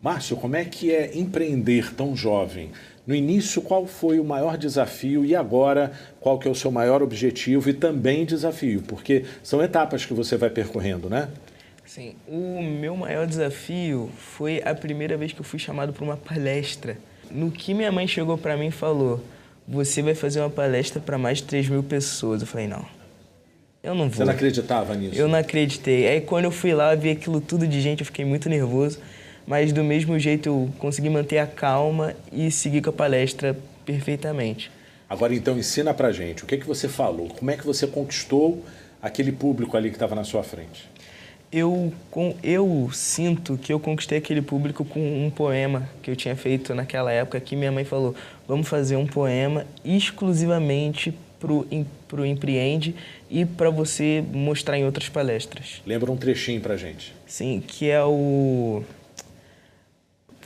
Márcio, 0.00 0.36
como 0.36 0.54
é 0.54 0.64
que 0.64 0.94
é 0.94 1.16
empreender 1.18 1.92
tão 1.94 2.14
jovem? 2.14 2.70
No 3.04 3.14
início, 3.14 3.60
qual 3.60 3.86
foi 3.86 4.20
o 4.20 4.24
maior 4.24 4.56
desafio 4.56 5.24
e 5.24 5.34
agora, 5.34 5.90
qual 6.20 6.38
que 6.38 6.46
é 6.46 6.50
o 6.50 6.54
seu 6.54 6.70
maior 6.70 7.02
objetivo 7.02 7.68
e 7.68 7.72
também 7.72 8.24
desafio? 8.24 8.82
Porque 8.82 9.24
são 9.42 9.62
etapas 9.62 10.04
que 10.04 10.14
você 10.14 10.36
vai 10.36 10.50
percorrendo, 10.50 11.08
né? 11.10 11.28
Sim, 11.84 12.14
o 12.28 12.62
meu 12.62 12.94
maior 12.94 13.26
desafio 13.26 14.10
foi 14.16 14.62
a 14.64 14.74
primeira 14.74 15.16
vez 15.16 15.32
que 15.32 15.40
eu 15.40 15.44
fui 15.44 15.58
chamado 15.58 15.92
para 15.92 16.04
uma 16.04 16.18
palestra. 16.18 16.98
No 17.30 17.50
que 17.50 17.74
minha 17.74 17.90
mãe 17.90 18.06
chegou 18.06 18.36
para 18.38 18.56
mim 18.56 18.66
e 18.66 18.70
falou: 18.70 19.24
Você 19.66 20.02
vai 20.02 20.14
fazer 20.14 20.40
uma 20.40 20.50
palestra 20.50 21.00
para 21.00 21.16
mais 21.16 21.38
de 21.38 21.44
3 21.44 21.70
mil 21.70 21.82
pessoas. 21.82 22.42
Eu 22.42 22.46
falei: 22.46 22.68
Não, 22.68 22.84
eu 23.82 23.94
não 23.94 24.04
vou. 24.04 24.18
Você 24.18 24.24
não 24.24 24.32
acreditava 24.32 24.94
nisso? 24.94 25.16
Eu 25.16 25.28
não 25.28 25.38
acreditei. 25.38 26.06
Aí 26.06 26.20
quando 26.20 26.44
eu 26.44 26.50
fui 26.50 26.74
lá, 26.74 26.94
vi 26.94 27.10
aquilo 27.10 27.40
tudo 27.40 27.66
de 27.66 27.80
gente, 27.80 28.00
eu 28.00 28.06
fiquei 28.06 28.24
muito 28.24 28.50
nervoso. 28.50 28.98
Mas 29.48 29.72
do 29.72 29.82
mesmo 29.82 30.18
jeito 30.18 30.48
eu 30.48 30.70
consegui 30.78 31.08
manter 31.08 31.38
a 31.38 31.46
calma 31.46 32.14
e 32.30 32.50
seguir 32.50 32.82
com 32.82 32.90
a 32.90 32.92
palestra 32.92 33.58
perfeitamente. 33.84 34.70
Agora 35.08 35.34
então 35.34 35.58
ensina 35.58 35.94
pra 35.94 36.12
gente, 36.12 36.44
o 36.44 36.46
que, 36.46 36.54
é 36.54 36.58
que 36.58 36.66
você 36.66 36.86
falou? 36.86 37.28
Como 37.28 37.50
é 37.50 37.56
que 37.56 37.66
você 37.66 37.86
conquistou 37.86 38.62
aquele 39.00 39.32
público 39.32 39.76
ali 39.76 39.88
que 39.88 39.96
estava 39.96 40.14
na 40.14 40.22
sua 40.22 40.42
frente? 40.42 40.86
eu, 41.50 41.92
com, 42.10 42.34
eu 42.42 42.90
sinto 42.92 43.56
que 43.56 43.72
eu 43.72 43.80
conquistei 43.80 44.18
aquele 44.18 44.42
público 44.42 44.84
com 44.84 45.00
um 45.26 45.30
poema 45.30 45.88
que 46.02 46.10
eu 46.10 46.16
tinha 46.16 46.36
feito 46.36 46.74
naquela 46.74 47.10
época 47.10 47.40
que 47.40 47.56
minha 47.56 47.72
mãe 47.72 47.84
falou, 47.84 48.14
vamos 48.46 48.68
fazer 48.68 48.96
um 48.96 49.06
poema 49.06 49.66
exclusivamente 49.84 51.14
pro, 51.40 51.66
pro 52.06 52.26
Empreende 52.26 52.94
e 53.30 53.44
para 53.46 53.70
você 53.70 54.22
mostrar 54.32 54.78
em 54.78 54.84
outras 54.84 55.08
palestras. 55.08 55.80
Lembra 55.86 56.12
um 56.12 56.16
trechinho 56.16 56.60
pra 56.60 56.76
gente. 56.76 57.14
Sim, 57.26 57.62
que 57.66 57.88
é 57.88 58.02
o... 58.02 58.82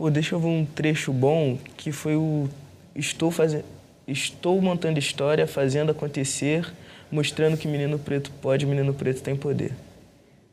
Pô, 0.03 0.11
deixa 0.11 0.35
eu 0.35 0.41
ver 0.41 0.49
um 0.49 0.65
trecho 0.65 1.13
bom, 1.13 1.57
que 1.77 1.93
foi 1.93 2.17
o... 2.17 2.49
Estou 2.93 3.31
fazendo... 3.31 3.63
Estou 4.05 4.61
montando 4.61 4.99
história, 4.99 5.47
fazendo 5.47 5.93
acontecer, 5.93 6.67
mostrando 7.09 7.57
que 7.57 7.69
menino 7.69 8.01
preto 8.01 8.33
pode, 8.43 8.67
menino 8.67 8.93
preto 8.93 9.23
tem 9.23 9.37
poder. 9.37 9.71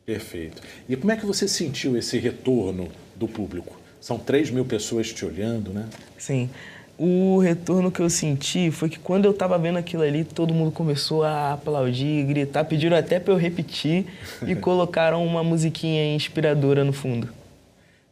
Perfeito. 0.05 0.61
E 0.87 0.95
como 0.95 1.11
é 1.11 1.17
que 1.17 1.25
você 1.25 1.47
sentiu 1.47 1.97
esse 1.97 2.19
retorno 2.19 2.89
do 3.15 3.27
público? 3.27 3.75
São 3.99 4.19
3 4.19 4.51
mil 4.51 4.65
pessoas 4.65 5.11
te 5.11 5.25
olhando, 5.25 5.73
né? 5.73 5.87
Sim. 6.15 6.47
O 6.95 7.39
retorno 7.39 7.91
que 7.91 8.01
eu 8.01 8.09
senti 8.11 8.69
foi 8.69 8.87
que 8.87 8.99
quando 8.99 9.25
eu 9.25 9.31
estava 9.31 9.57
vendo 9.57 9.79
aquilo 9.79 10.03
ali, 10.03 10.23
todo 10.23 10.53
mundo 10.53 10.69
começou 10.69 11.23
a 11.23 11.53
aplaudir, 11.53 12.23
gritar, 12.23 12.65
pediram 12.65 12.95
até 12.95 13.19
para 13.19 13.33
eu 13.33 13.37
repetir 13.37 14.05
e 14.45 14.53
colocaram 14.53 15.25
uma 15.25 15.43
musiquinha 15.43 16.13
inspiradora 16.13 16.83
no 16.83 16.93
fundo. 16.93 17.38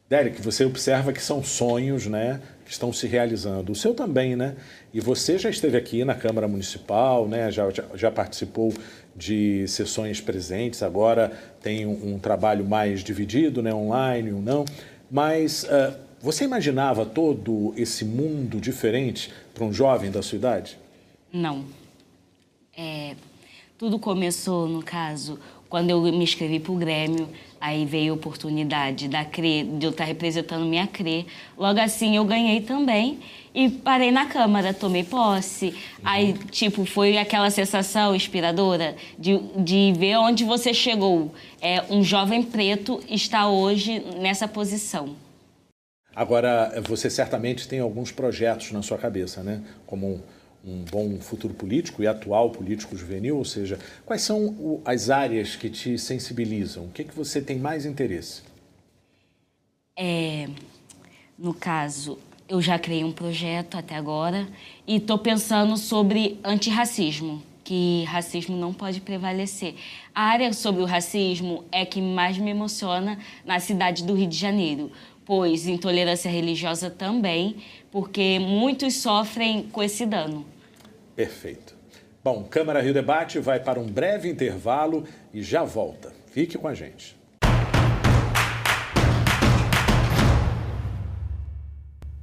Derek, 0.09 0.41
você 0.41 0.63
observa 0.63 1.11
que 1.11 1.21
são 1.21 1.43
sonhos, 1.43 2.07
né, 2.07 2.41
que 2.65 2.71
estão 2.71 2.93
se 2.93 3.07
realizando. 3.07 3.71
O 3.71 3.75
seu 3.75 3.93
também, 3.93 4.35
né? 4.35 4.55
E 4.93 5.01
você 5.01 5.37
já 5.37 5.49
esteve 5.49 5.77
aqui 5.77 6.05
na 6.05 6.15
Câmara 6.15 6.47
Municipal, 6.47 7.27
né? 7.27 7.51
Já, 7.51 7.69
já, 7.69 7.83
já 7.93 8.11
participou 8.11 8.73
de 9.15 9.67
sessões 9.67 10.21
presentes, 10.21 10.83
agora 10.83 11.31
tem 11.61 11.85
um, 11.85 12.13
um, 12.13 12.19
trabalho 12.19 12.63
mais 12.63 13.03
dividido, 13.03 13.61
né, 13.61 13.73
online 13.73 14.31
ou 14.31 14.41
não. 14.41 14.63
Mas 15.09 15.63
uh, 15.63 15.97
você 16.21 16.45
imaginava 16.45 17.05
todo 17.05 17.73
esse 17.75 18.05
mundo 18.05 18.61
diferente 18.61 19.33
para 19.53 19.63
um 19.63 19.73
jovem 19.73 20.11
da 20.11 20.21
sua 20.21 20.37
idade? 20.37 20.77
Não. 21.33 21.65
É, 22.75 23.15
tudo 23.77 23.99
começou, 23.99 24.67
no 24.67 24.83
caso, 24.83 25.39
Quando 25.69 25.89
eu 25.89 26.01
me 26.01 26.23
inscrevi 26.23 26.59
para 26.59 26.71
o 26.71 26.75
Grêmio, 26.75 27.27
aí 27.59 27.85
veio 27.85 28.13
a 28.13 28.15
oportunidade 28.15 29.07
da 29.07 29.25
CRE, 29.25 29.63
de 29.63 29.85
eu 29.85 29.91
estar 29.91 30.03
representando 30.03 30.65
minha 30.65 30.87
CRE. 30.87 31.25
Logo 31.57 31.79
assim 31.79 32.15
eu 32.15 32.25
ganhei 32.25 32.61
também 32.61 33.19
e 33.53 33.69
parei 33.69 34.11
na 34.11 34.27
Câmara, 34.27 34.73
tomei 34.73 35.03
posse. 35.03 35.73
Aí, 36.03 36.33
tipo, 36.51 36.85
foi 36.85 37.17
aquela 37.17 37.49
sensação 37.49 38.15
inspiradora 38.15 38.95
de, 39.17 39.37
de 39.57 39.93
ver 39.97 40.17
onde 40.17 40.43
você 40.43 40.73
chegou. 40.73 41.33
É, 41.61 41.83
um 41.89 42.03
jovem 42.03 42.43
preto 42.43 43.01
está 43.09 43.49
hoje 43.49 43.99
nessa 44.19 44.47
posição. 44.47 45.15
Agora, 46.15 46.81
você 46.87 47.09
certamente 47.09 47.67
tem 47.67 47.79
alguns 47.79 48.11
projetos 48.11 48.71
na 48.71 48.81
sua 48.81 48.97
cabeça, 48.97 49.43
né? 49.43 49.61
Como 49.85 50.23
um, 50.65 50.83
bom 50.83 51.19
futuro 51.19 51.53
político 51.53 52.03
e 52.03 52.07
atual 52.07 52.49
político 52.49 52.95
juvenil, 52.95 53.37
ou 53.37 53.45
seja, 53.45 53.79
quais 54.05 54.21
são 54.21 54.81
as 54.85 55.09
áreas 55.09 55.55
que 55.55 55.69
te 55.69 55.97
sensibilizam? 55.97 56.85
O 56.85 56.89
que, 56.89 57.03
que 57.03 57.15
você 57.15 57.41
tem 57.41 57.57
mais 57.57 57.85
interesse? 57.85 58.41
É, 59.95 60.47
no 61.37 61.53
caso, 61.53 62.19
eu 62.47 62.61
já 62.61 62.77
criei 62.79 63.03
um 63.03 63.11
projeto 63.11 63.77
até 63.77 63.95
agora 63.95 64.47
e 64.85 64.97
estou 64.97 65.17
pensando 65.17 65.75
sobre 65.75 66.39
antirracismo, 66.43 67.41
que 67.63 68.05
racismo 68.05 68.55
não 68.55 68.73
pode 68.73 69.01
prevalecer. 69.01 69.75
A 70.15 70.23
área 70.23 70.53
sobre 70.53 70.81
o 70.81 70.85
racismo 70.85 71.65
é 71.71 71.85
que 71.85 72.01
mais 72.01 72.37
me 72.37 72.51
emociona 72.51 73.19
na 73.45 73.59
cidade 73.59 74.03
do 74.03 74.13
Rio 74.13 74.27
de 74.27 74.37
Janeiro, 74.37 74.91
pois 75.27 75.67
intolerância 75.67 76.31
religiosa 76.31 76.89
também, 76.89 77.57
porque 77.91 78.39
muitos 78.39 78.95
sofrem 78.95 79.63
com 79.63 79.83
esse 79.83 80.05
dano. 80.05 80.45
Perfeito. 81.13 81.75
Bom, 82.23 82.43
Câmara 82.45 82.81
Rio 82.81 82.93
Debate 82.93 83.37
vai 83.37 83.59
para 83.59 83.77
um 83.79 83.85
breve 83.85 84.29
intervalo 84.29 85.03
e 85.33 85.43
já 85.43 85.63
volta. 85.63 86.13
Fique 86.27 86.57
com 86.57 86.67
a 86.67 86.73
gente. 86.73 87.17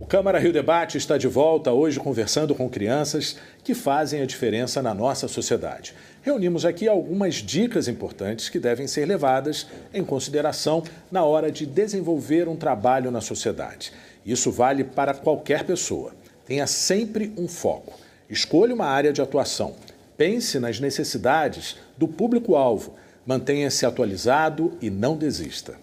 O 0.05 0.07
Câmara 0.07 0.39
Rio 0.39 0.53
Debate 0.53 0.99
está 0.99 1.17
de 1.17 1.27
volta 1.27 1.73
hoje 1.73 1.99
conversando 1.99 2.55
com 2.55 2.69
crianças 2.69 3.39
que 3.65 3.73
fazem 3.73 4.21
a 4.21 4.27
diferença 4.27 4.83
na 4.83 4.93
nossa 4.93 5.27
sociedade. 5.27 5.95
Reunimos 6.21 6.67
aqui 6.67 6.87
algumas 6.87 7.37
dicas 7.37 7.89
importantes 7.89 8.51
que 8.51 8.61
devem 8.61 8.87
ser 8.87 9.07
levadas 9.07 9.67
em 9.95 10.05
consideração 10.05 10.83
na 11.11 11.25
hora 11.25 11.51
de 11.51 11.65
desenvolver 11.65 12.51
um 12.51 12.55
trabalho 12.55 13.11
na 13.11 13.23
sociedade. 13.23 13.95
Isso 14.27 14.53
vale 14.53 14.85
para 14.85 15.15
qualquer 15.15 15.65
pessoa. 15.65 16.13
Tenha 16.45 16.67
sempre 16.67 17.33
um 17.39 17.49
foco. 17.49 17.99
Escolha 18.29 18.75
uma 18.75 18.87
área 18.87 19.11
de 19.11 19.23
atuação. 19.23 19.75
Pense 20.19 20.59
nas 20.59 20.79
necessidades 20.79 21.79
do 21.97 22.07
público-alvo. 22.07 22.93
Mantenha-se 23.25 23.87
atualizado 23.87 24.77
e 24.83 24.91
não 24.91 25.17
desista. 25.17 25.83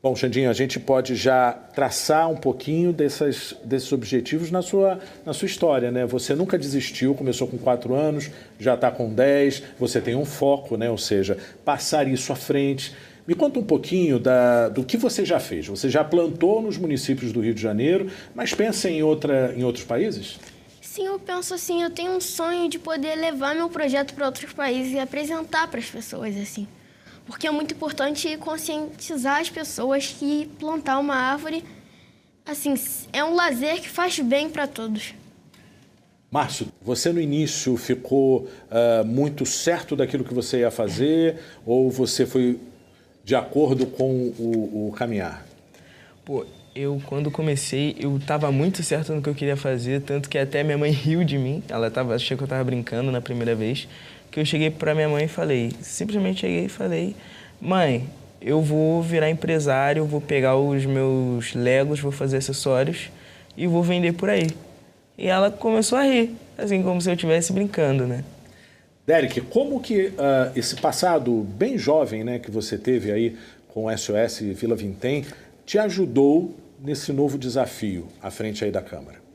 Bom, 0.00 0.14
Xandinho, 0.14 0.48
a 0.48 0.52
gente 0.52 0.78
pode 0.78 1.16
já 1.16 1.52
traçar 1.52 2.30
um 2.30 2.36
pouquinho 2.36 2.92
dessas, 2.92 3.56
desses 3.64 3.92
objetivos 3.92 4.48
na 4.48 4.62
sua, 4.62 5.00
na 5.26 5.32
sua 5.32 5.46
história, 5.46 5.90
né? 5.90 6.06
Você 6.06 6.36
nunca 6.36 6.56
desistiu, 6.56 7.16
começou 7.16 7.48
com 7.48 7.58
quatro 7.58 7.94
anos, 7.94 8.30
já 8.60 8.74
está 8.74 8.92
com 8.92 9.12
dez, 9.12 9.60
você 9.76 10.00
tem 10.00 10.14
um 10.14 10.24
foco, 10.24 10.76
né? 10.76 10.88
Ou 10.88 10.96
seja, 10.96 11.36
passar 11.64 12.06
isso 12.06 12.32
à 12.32 12.36
frente. 12.36 12.94
Me 13.26 13.34
conta 13.34 13.58
um 13.58 13.64
pouquinho 13.64 14.20
da, 14.20 14.68
do 14.68 14.84
que 14.84 14.96
você 14.96 15.24
já 15.24 15.40
fez. 15.40 15.66
Você 15.66 15.90
já 15.90 16.04
plantou 16.04 16.62
nos 16.62 16.78
municípios 16.78 17.32
do 17.32 17.40
Rio 17.40 17.52
de 17.52 17.60
Janeiro, 17.60 18.08
mas 18.36 18.54
pensa 18.54 18.88
em, 18.88 19.02
outra, 19.02 19.52
em 19.56 19.64
outros 19.64 19.84
países? 19.84 20.38
Sim, 20.80 21.06
eu 21.06 21.18
penso 21.18 21.52
assim, 21.54 21.82
eu 21.82 21.90
tenho 21.90 22.12
um 22.12 22.20
sonho 22.20 22.68
de 22.68 22.78
poder 22.78 23.16
levar 23.16 23.52
meu 23.52 23.68
projeto 23.68 24.14
para 24.14 24.26
outros 24.26 24.52
países 24.52 24.92
e 24.92 24.98
apresentar 25.00 25.66
para 25.66 25.80
as 25.80 25.90
pessoas, 25.90 26.36
assim 26.36 26.68
porque 27.28 27.46
é 27.46 27.50
muito 27.50 27.74
importante 27.74 28.38
conscientizar 28.38 29.38
as 29.38 29.50
pessoas 29.50 30.06
que 30.06 30.46
plantar 30.58 30.98
uma 30.98 31.14
árvore, 31.14 31.62
assim, 32.44 32.74
é 33.12 33.22
um 33.22 33.34
lazer 33.34 33.82
que 33.82 33.88
faz 33.88 34.18
bem 34.18 34.48
para 34.48 34.66
todos. 34.66 35.14
Márcio, 36.30 36.68
você 36.80 37.12
no 37.12 37.20
início 37.20 37.76
ficou 37.76 38.48
uh, 38.70 39.04
muito 39.04 39.44
certo 39.44 39.94
daquilo 39.94 40.24
que 40.24 40.32
você 40.32 40.60
ia 40.60 40.70
fazer 40.70 41.38
ou 41.66 41.90
você 41.90 42.24
foi 42.24 42.58
de 43.22 43.36
acordo 43.36 43.84
com 43.84 44.32
o, 44.38 44.88
o 44.88 44.92
caminhar? 44.92 45.46
Pô, 46.24 46.46
eu 46.74 47.00
quando 47.04 47.30
comecei, 47.30 47.94
eu 48.00 48.16
estava 48.16 48.50
muito 48.50 48.82
certo 48.82 49.12
no 49.12 49.20
que 49.20 49.28
eu 49.28 49.34
queria 49.34 49.56
fazer, 49.56 50.00
tanto 50.00 50.30
que 50.30 50.38
até 50.38 50.62
minha 50.62 50.78
mãe 50.78 50.92
riu 50.92 51.22
de 51.24 51.36
mim. 51.36 51.62
Ela 51.68 51.90
tava, 51.90 52.14
achou 52.14 52.38
que 52.38 52.42
eu 52.42 52.46
estava 52.46 52.64
brincando 52.64 53.12
na 53.12 53.20
primeira 53.20 53.54
vez 53.54 53.86
que 54.30 54.40
eu 54.40 54.44
cheguei 54.44 54.70
para 54.70 54.94
minha 54.94 55.08
mãe 55.08 55.24
e 55.24 55.28
falei, 55.28 55.72
simplesmente 55.80 56.40
cheguei 56.40 56.66
e 56.66 56.68
falei, 56.68 57.16
mãe, 57.60 58.08
eu 58.40 58.62
vou 58.62 59.02
virar 59.02 59.30
empresário, 59.30 60.04
vou 60.04 60.20
pegar 60.20 60.56
os 60.56 60.84
meus 60.86 61.54
legos, 61.54 62.00
vou 62.00 62.12
fazer 62.12 62.38
acessórios 62.38 63.10
e 63.56 63.66
vou 63.66 63.82
vender 63.82 64.12
por 64.12 64.30
aí. 64.30 64.48
E 65.16 65.26
ela 65.26 65.50
começou 65.50 65.98
a 65.98 66.02
rir, 66.02 66.34
assim 66.56 66.82
como 66.82 67.00
se 67.00 67.10
eu 67.10 67.14
estivesse 67.14 67.52
brincando, 67.52 68.06
né? 68.06 68.22
Derek, 69.06 69.40
como 69.40 69.80
que 69.80 70.08
uh, 70.08 70.12
esse 70.54 70.76
passado 70.76 71.32
bem 71.56 71.78
jovem, 71.78 72.22
né, 72.22 72.38
que 72.38 72.50
você 72.50 72.76
teve 72.76 73.10
aí 73.10 73.36
com 73.68 73.86
o 73.86 73.96
SOS 73.96 74.40
Vila 74.54 74.76
Vintém, 74.76 75.24
te 75.64 75.78
ajudou 75.78 76.54
nesse 76.78 77.12
novo 77.12 77.38
desafio 77.38 78.06
à 78.22 78.30
frente 78.30 78.64
aí 78.64 78.70
da 78.70 78.82
Câmara? 78.82 79.27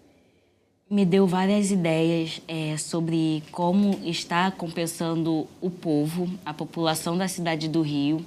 Me 0.93 1.05
deu 1.05 1.25
várias 1.25 1.71
ideias 1.71 2.39
é, 2.47 2.77
sobre 2.77 3.41
como 3.51 3.99
está 4.05 4.51
compensando 4.51 5.47
o 5.59 5.67
povo, 5.67 6.29
a 6.45 6.53
população 6.53 7.17
da 7.17 7.27
cidade 7.27 7.67
do 7.67 7.81
Rio, 7.81 8.23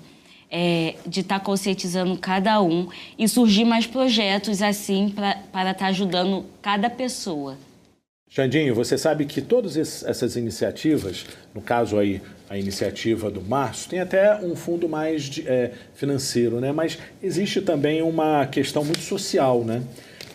é, 0.51 0.97
de 1.07 1.21
estar 1.21 1.39
tá 1.39 1.45
conscientizando 1.45 2.17
cada 2.19 2.61
um 2.61 2.89
e 3.17 3.29
surgir 3.29 3.65
mais 3.65 3.87
projetos 3.87 4.63
assim 4.63 5.13
pra, 5.15 5.37
para 5.53 5.71
estar 5.71 5.85
tá 5.85 5.91
ajudando 5.91 6.45
cada 6.61 6.91
pessoa. 6.91 7.57
Xandinho, 8.29 8.75
você 8.75 8.99
sabe 8.99 9.27
que 9.27 9.41
todas 9.41 9.77
essas 9.77 10.35
iniciativas, 10.35 11.25
no 11.55 11.63
caso 11.63 11.97
aí 11.97 12.21
a 12.51 12.59
iniciativa 12.59 13.31
do 13.31 13.41
Março, 13.41 13.89
tem 13.89 14.01
até 14.01 14.37
um 14.45 14.57
fundo 14.57 14.89
mais 14.89 15.23
de, 15.23 15.47
é, 15.47 15.71
financeiro, 15.95 16.61
né? 16.61 16.73
mas 16.73 16.99
existe 17.23 17.61
também 17.61 18.03
uma 18.03 18.45
questão 18.47 18.85
muito 18.85 19.03
social, 19.03 19.65
né? 19.65 19.83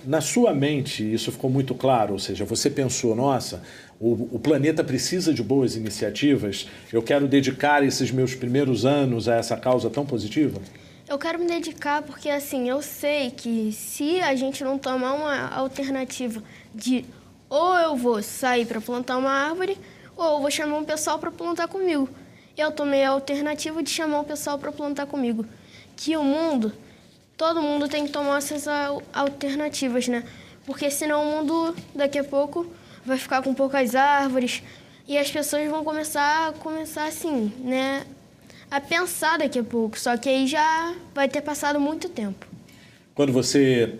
Na 0.06 0.22
sua 0.22 0.54
mente, 0.54 1.14
isso 1.14 1.32
ficou 1.32 1.50
muito 1.50 1.76
claro, 1.76 2.14
ou 2.14 2.20
seja, 2.20 2.44
você 2.44 2.70
pensou, 2.70 3.16
nossa, 3.16 3.62
o, 4.00 4.36
o, 4.36 4.40
planeta 4.40 4.84
precisa 4.84 5.32
de 5.32 5.44
boas 5.44 5.76
iniciativas, 5.76 6.68
eu 6.92 7.04
quero 7.04 7.28
dedicar 7.28 7.84
esses 7.84 8.10
meus 8.10 8.34
primeiros 8.34 8.84
anos 8.84 9.28
a 9.28 9.36
essa 9.36 9.56
causa 9.56 9.90
tão 9.90 10.06
positiva? 10.06 10.60
Eu 11.08 11.20
quero 11.20 11.38
me 11.38 11.46
dedicar 11.46 12.02
porque, 12.02 12.30
assim, 12.30 12.68
eu 12.70 12.82
sei 12.82 13.30
que 13.30 13.72
se 13.74 14.20
a 14.22 14.34
gente 14.34 14.64
não 14.64 14.78
tomar 14.78 15.14
uma 15.14 15.50
alternativa 15.50 16.42
de 16.74 17.06
ou 17.50 17.78
eu 17.78 17.96
vou 17.98 18.24
sair 18.24 18.66
para 18.66 18.80
plantar 18.80 19.18
uma 19.18 19.30
árvore 19.30 19.78
ou 20.16 20.36
eu 20.36 20.40
vou 20.40 20.50
chamar 20.50 20.78
um 20.78 20.86
pessoal 20.86 21.20
para 21.20 21.30
plantar 21.30 21.68
comigo. 21.68 22.08
Eu 22.58 22.72
tomei 22.72 23.04
a 23.04 23.10
alternativa 23.10 23.84
de 23.84 23.90
chamar 23.90 24.22
o 24.22 24.24
pessoal 24.24 24.58
para 24.58 24.72
plantar 24.72 25.06
comigo. 25.06 25.46
Que 25.98 26.16
o 26.16 26.24
mundo 26.24 26.72
todo 27.42 27.60
mundo 27.60 27.88
tem 27.88 28.06
que 28.06 28.12
tomar 28.12 28.38
essas 28.38 28.68
alternativas, 29.12 30.08
né? 30.08 30.24
Porque 30.64 30.92
senão 30.92 31.24
o 31.24 31.32
mundo 31.38 31.76
daqui 31.96 32.20
a 32.20 32.24
pouco 32.24 32.68
vai 33.04 33.18
ficar 33.18 33.42
com 33.42 33.52
poucas 33.52 33.96
árvores 33.96 34.62
e 35.08 35.18
as 35.18 35.32
pessoas 35.32 35.68
vão 35.68 35.84
começar 35.84 36.50
a 36.50 36.52
começar 36.54 37.06
assim, 37.06 37.52
né? 37.64 38.06
A 38.70 38.80
pensar 38.80 39.40
daqui 39.40 39.58
a 39.58 39.64
pouco. 39.64 40.00
Só 40.00 40.16
que 40.18 40.30
aí 40.30 40.46
já 40.46 40.94
vai 41.16 41.28
ter 41.28 41.42
passado 41.42 41.80
muito 41.80 42.10
tempo. 42.10 42.46
Quando 43.16 43.34
você 43.34 43.96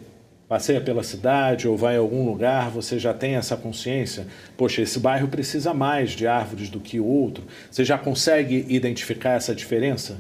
passeia 0.48 0.80
pela 0.80 1.02
cidade 1.02 1.68
ou 1.68 1.76
vai 1.76 1.96
a 1.96 2.00
algum 2.00 2.24
lugar, 2.24 2.70
você 2.70 3.00
já 3.00 3.12
tem 3.12 3.34
essa 3.38 3.58
consciência? 3.58 4.28
Poxa, 4.56 4.84
esse 4.84 5.00
bairro 5.00 5.28
precisa 5.28 5.74
mais 5.74 6.12
de 6.12 6.28
árvores 6.28 6.70
do 6.70 6.80
que 6.80 7.00
o 7.00 7.06
outro. 7.06 7.44
Você 7.72 7.84
já 7.84 7.98
consegue 7.98 8.68
identificar 8.70 9.32
essa 9.32 9.56
diferença? 9.56 10.20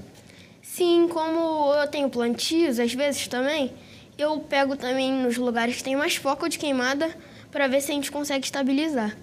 Sim, 0.74 1.10
como 1.10 1.74
eu 1.74 1.86
tenho 1.90 2.10
plantios, 2.10 2.80
às 2.80 2.94
vezes 2.94 3.28
também, 3.28 3.74
eu 4.18 4.40
pego 4.40 4.78
também 4.78 5.12
nos 5.12 5.36
lugares 5.36 5.76
que 5.76 5.84
tem 5.84 5.98
mais 5.98 6.16
foco 6.16 6.48
de 6.48 6.58
queimada 6.58 7.14
para 7.52 7.68
ver 7.68 7.82
se 7.82 7.92
a 7.92 7.94
gente 7.94 8.10
consegue 8.10 8.46
estabilizar. 8.46 9.18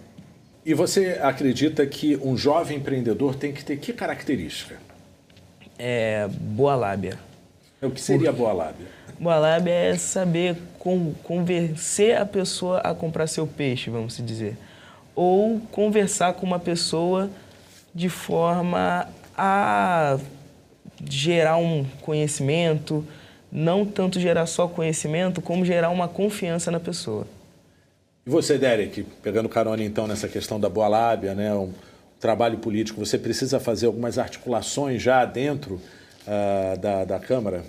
E 0.62 0.74
você 0.74 1.18
acredita 1.22 1.86
que 1.86 2.16
um 2.16 2.36
jovem 2.36 2.76
empreendedor 2.76 3.34
tem 3.34 3.50
que 3.50 3.64
ter 3.64 3.78
que 3.78 3.94
característica? 3.94 4.76
É 5.78 6.28
boa 6.28 6.74
lábia. 6.74 7.18
O 7.80 7.90
que 7.90 8.00
seria 8.00 8.30
boa 8.30 8.52
lábia? 8.52 8.86
Boa 9.18 9.38
lábia 9.38 9.72
é 9.72 9.96
saber 9.96 10.54
convencer 11.22 12.18
a 12.18 12.26
pessoa 12.26 12.80
a 12.80 12.94
comprar 12.94 13.26
seu 13.26 13.46
peixe, 13.46 13.88
vamos 13.88 14.18
dizer. 14.18 14.54
Ou 15.14 15.60
conversar 15.72 16.34
com 16.34 16.44
uma 16.44 16.58
pessoa 16.58 17.30
de 17.94 18.10
forma 18.10 19.08
a 19.34 20.18
gerar 21.04 21.56
um 21.56 21.84
conhecimento, 22.02 23.04
não 23.50 23.84
tanto 23.84 24.20
gerar 24.20 24.46
só 24.46 24.68
conhecimento, 24.68 25.40
como 25.40 25.64
gerar 25.64 25.90
uma 25.90 26.08
confiança 26.08 26.70
na 26.70 26.80
pessoa. 26.80 27.26
E 28.26 28.30
você, 28.30 28.58
Derek, 28.58 29.04
pegando 29.22 29.48
carona 29.48 29.82
então 29.82 30.06
nessa 30.06 30.28
questão 30.28 30.60
da 30.60 30.68
boa 30.68 30.88
lábia, 30.88 31.34
né? 31.34 31.54
Um, 31.54 31.72
trabalho 32.20 32.58
político, 32.58 33.04
você 33.04 33.18
precisa 33.18 33.60
fazer 33.60 33.86
algumas 33.86 34.18
articulações 34.18 35.00
já 35.00 35.24
dentro 35.24 35.74
uh, 35.74 36.78
da, 36.78 37.04
da 37.04 37.18
Câmara? 37.18 37.64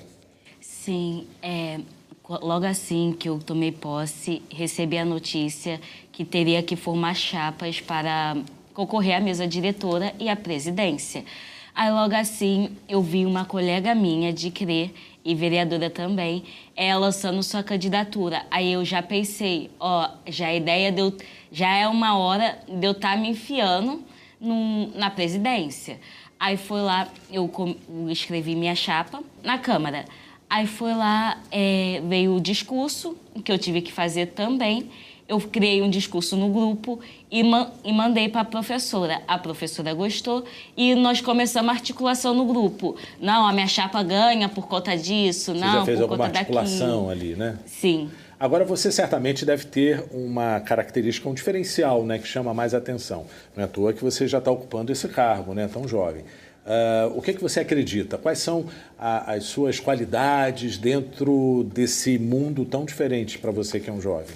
Sim, 0.59 1.27
é, 1.41 1.79
logo 2.27 2.65
assim 2.65 3.15
que 3.17 3.29
eu 3.29 3.39
tomei 3.39 3.71
posse, 3.71 4.41
recebi 4.51 4.97
a 4.97 5.05
notícia 5.05 5.79
que 6.11 6.25
teria 6.25 6.63
que 6.63 6.75
formar 6.75 7.15
chapas 7.15 7.79
para 7.79 8.37
concorrer 8.73 9.17
à 9.17 9.19
mesa 9.19 9.47
diretora 9.47 10.13
e 10.19 10.29
à 10.29 10.35
presidência. 10.35 11.23
Aí 11.73 11.91
logo 11.91 12.15
assim 12.15 12.75
eu 12.87 13.01
vi 13.01 13.25
uma 13.25 13.45
colega 13.45 13.95
minha 13.95 14.33
de 14.33 14.51
CRE 14.51 14.93
e 15.23 15.35
vereadora 15.35 15.89
também, 15.89 16.43
ela 16.75 17.01
lançando 17.01 17.43
sua 17.43 17.61
candidatura. 17.61 18.45
Aí 18.49 18.73
eu 18.73 18.83
já 18.85 19.01
pensei, 19.01 19.69
ó, 19.79 20.09
já 20.27 20.47
a 20.47 20.55
ideia 20.55 20.91
deu, 20.91 21.15
já 21.51 21.69
é 21.75 21.87
uma 21.87 22.17
hora 22.17 22.57
de 22.67 22.85
eu 22.85 22.91
estar 22.91 23.11
tá 23.11 23.17
me 23.17 23.29
enfiando 23.29 24.03
num, 24.39 24.91
na 24.95 25.09
presidência. 25.09 25.99
Aí 26.39 26.55
foi 26.55 26.81
lá, 26.81 27.07
eu, 27.31 27.51
eu 27.89 28.09
escrevi 28.09 28.55
minha 28.55 28.75
chapa 28.75 29.21
na 29.43 29.57
Câmara. 29.57 30.05
Aí 30.49 30.65
foi 30.65 30.95
lá, 30.95 31.37
é, 31.51 32.01
veio 32.07 32.35
o 32.35 32.41
discurso, 32.41 33.15
que 33.43 33.51
eu 33.51 33.59
tive 33.59 33.81
que 33.81 33.91
fazer 33.91 34.27
também. 34.27 34.89
Eu 35.29 35.39
criei 35.39 35.83
um 35.83 35.89
discurso 35.91 36.35
no 36.35 36.49
grupo 36.49 36.99
e, 37.29 37.43
ma 37.43 37.71
e 37.83 37.93
mandei 37.93 38.27
para 38.27 38.41
a 38.41 38.45
professora. 38.45 39.21
A 39.27 39.37
professora 39.37 39.93
gostou 39.93 40.43
e 40.75 40.95
nós 40.95 41.21
começamos 41.21 41.69
a 41.69 41.73
articulação 41.73 42.33
no 42.33 42.45
grupo. 42.45 42.97
Não, 43.21 43.45
a 43.45 43.53
minha 43.53 43.67
chapa 43.67 44.01
ganha 44.01 44.49
por 44.49 44.67
conta 44.67 44.97
disso, 44.97 45.53
você 45.53 45.59
não, 45.59 45.73
já 45.73 45.85
fez 45.85 45.97
por 45.97 46.03
alguma 46.03 46.25
conta 46.25 46.39
articulação 46.39 47.07
daquilo. 47.07 47.09
ali, 47.09 47.35
né? 47.35 47.59
Sim. 47.67 48.09
Agora, 48.39 48.65
você 48.65 48.91
certamente 48.91 49.45
deve 49.45 49.65
ter 49.65 50.03
uma 50.11 50.61
característica, 50.61 51.29
um 51.29 51.33
diferencial, 51.33 52.03
né, 52.05 52.17
que 52.17 52.27
chama 52.27 52.53
mais 52.53 52.73
atenção. 52.73 53.25
Não 53.55 53.61
é 53.61 53.65
à 53.65 53.67
toa 53.67 53.93
que 53.93 54.01
você 54.01 54.27
já 54.27 54.39
está 54.39 54.49
ocupando 54.49 54.91
esse 54.91 55.07
cargo, 55.09 55.53
né, 55.53 55.69
tão 55.71 55.87
jovem. 55.87 56.23
Uh, 56.65 57.17
o 57.17 57.21
que, 57.21 57.33
que 57.33 57.41
você 57.41 57.59
acredita? 57.59 58.17
Quais 58.17 58.39
são 58.39 58.65
a, 58.97 59.33
as 59.33 59.43
suas 59.43 59.79
qualidades 59.79 60.77
dentro 60.77 61.67
desse 61.73 62.17
mundo 62.17 62.63
tão 62.63 62.85
diferente 62.85 63.37
para 63.37 63.51
você 63.51 63.79
que 63.79 63.89
é 63.89 63.93
um 63.93 64.01
jovem? 64.01 64.35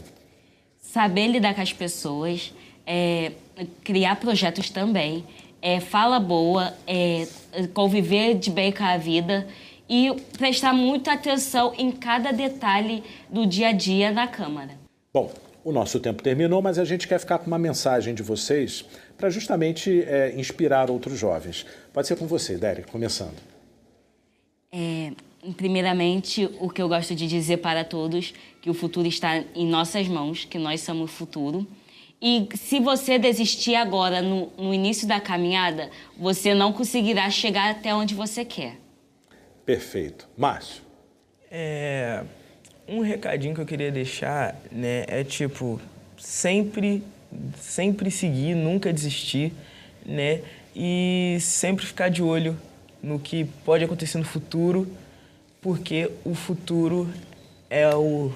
Saber 0.94 1.26
lidar 1.26 1.56
com 1.56 1.62
as 1.62 1.74
pessoas, 1.74 2.54
é, 2.86 3.32
criar 3.84 4.16
projetos 4.18 4.70
também, 4.70 5.24
é, 5.60 5.80
fala 5.80 6.20
boa, 6.20 6.72
é, 6.86 7.28
conviver 7.74 8.36
de 8.36 8.52
bem 8.52 8.72
com 8.72 8.84
a 8.84 8.96
vida 8.96 9.48
e 9.90 10.14
prestar 10.38 10.72
muita 10.72 11.14
atenção 11.14 11.74
em 11.80 11.92
cada 11.92 12.32
detalhe 12.32 13.04
do 13.28 13.44
dia 13.48 13.70
a 13.70 13.72
dia 13.72 14.14
da 14.14 14.28
Câmara. 14.28 14.74
Bom, 15.12 15.34
o 15.64 15.72
nosso 15.72 16.00
tempo 16.00 16.22
terminou, 16.22 16.62
mas 16.62 16.78
a 16.78 16.86
gente 16.86 17.08
quer 17.08 17.20
ficar 17.20 17.40
com 17.40 17.48
uma 17.48 17.58
mensagem 17.58 18.14
de 18.14 18.22
vocês 18.22 18.86
para 19.18 19.32
justamente 19.32 20.04
é, 20.04 20.40
inspirar 20.40 20.92
outros 20.92 21.18
jovens. 21.18 21.66
Pode 21.92 22.08
ser 22.08 22.18
com 22.18 22.28
você, 22.28 22.56
Derek, 22.56 22.92
começando. 22.92 23.42
É, 24.72 25.12
primeiramente, 25.58 26.50
o 26.60 26.70
que 26.70 26.82
eu 26.82 26.88
gosto 26.88 27.14
de 27.16 27.28
dizer 27.28 27.58
para 27.58 27.84
todos, 27.84 28.34
que 28.62 28.70
o 28.70 28.74
futuro 28.74 29.08
está 29.08 29.44
em 29.56 29.68
nossas 29.68 30.08
mãos, 30.08 30.46
que 30.46 30.58
nós 30.58 30.82
somos 30.82 31.12
o 31.12 31.14
futuro. 31.14 31.68
E 32.22 32.48
se 32.56 32.80
você 32.80 33.20
desistir 33.20 33.76
agora, 33.76 34.22
no, 34.22 34.52
no 34.58 34.74
início 34.74 35.08
da 35.08 35.20
caminhada, 35.20 35.90
você 36.18 36.54
não 36.54 36.72
conseguirá 36.72 37.30
chegar 37.30 37.72
até 37.72 37.94
onde 37.94 38.16
você 38.16 38.46
quer. 38.46 38.78
Perfeito. 39.66 40.28
Márcio? 40.38 40.82
É, 41.52 42.24
um 42.88 43.02
recadinho 43.02 43.54
que 43.54 43.62
eu 43.62 43.66
queria 43.66 43.92
deixar, 43.92 44.56
né, 44.72 45.04
é 45.08 45.24
tipo, 45.24 45.80
sempre 46.18 47.04
sempre 47.60 48.12
seguir, 48.12 48.56
nunca 48.56 48.92
desistir, 48.92 49.54
né? 50.06 50.42
E 50.76 51.38
sempre 51.40 51.86
ficar 51.86 52.10
de 52.10 52.22
olho 52.22 52.58
no 53.02 53.20
que 53.20 53.46
pode 53.66 53.84
acontecer 53.84 54.18
no 54.18 54.24
futuro, 54.24 54.88
porque 55.64 56.12
o 56.26 56.36
futuro 56.36 57.10
é 57.70 57.90
o, 57.96 58.32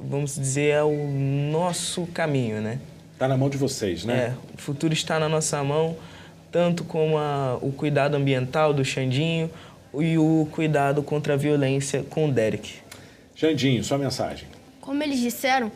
vamos 0.00 0.34
dizer, 0.34 0.70
é 0.70 0.82
o 0.82 1.06
nosso 1.52 2.06
caminho, 2.06 2.62
né? 2.62 2.80
Está 3.12 3.28
na 3.28 3.36
mão 3.36 3.50
de 3.50 3.58
vocês, 3.58 4.04
né? 4.04 4.34
É, 4.34 4.34
o 4.54 4.58
futuro 4.60 4.92
está 4.94 5.20
na 5.20 5.28
nossa 5.28 5.62
mão, 5.62 5.96
tanto 6.50 6.82
como 6.82 7.18
a, 7.18 7.58
o 7.60 7.70
cuidado 7.70 8.16
ambiental 8.16 8.72
do 8.72 8.82
Xandinho 8.84 9.50
e 9.94 10.16
o 10.16 10.48
cuidado 10.50 11.02
contra 11.02 11.34
a 11.34 11.36
violência 11.36 12.02
com 12.02 12.28
o 12.28 12.32
Derek. 12.32 12.76
Xandinho, 13.36 13.84
sua 13.84 13.98
mensagem. 13.98 14.48
Como 14.80 15.02
eles 15.02 15.20
disseram, 15.20 15.70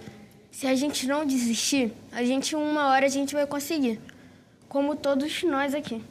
se 0.50 0.66
a 0.66 0.74
gente 0.74 1.06
não 1.06 1.26
desistir, 1.26 1.92
a 2.10 2.24
gente 2.24 2.56
uma 2.56 2.88
hora 2.88 3.04
a 3.04 3.10
gente 3.10 3.34
vai 3.34 3.46
conseguir, 3.46 4.00
como 4.68 4.96
todos 4.96 5.42
nós 5.42 5.74
aqui. 5.74 6.02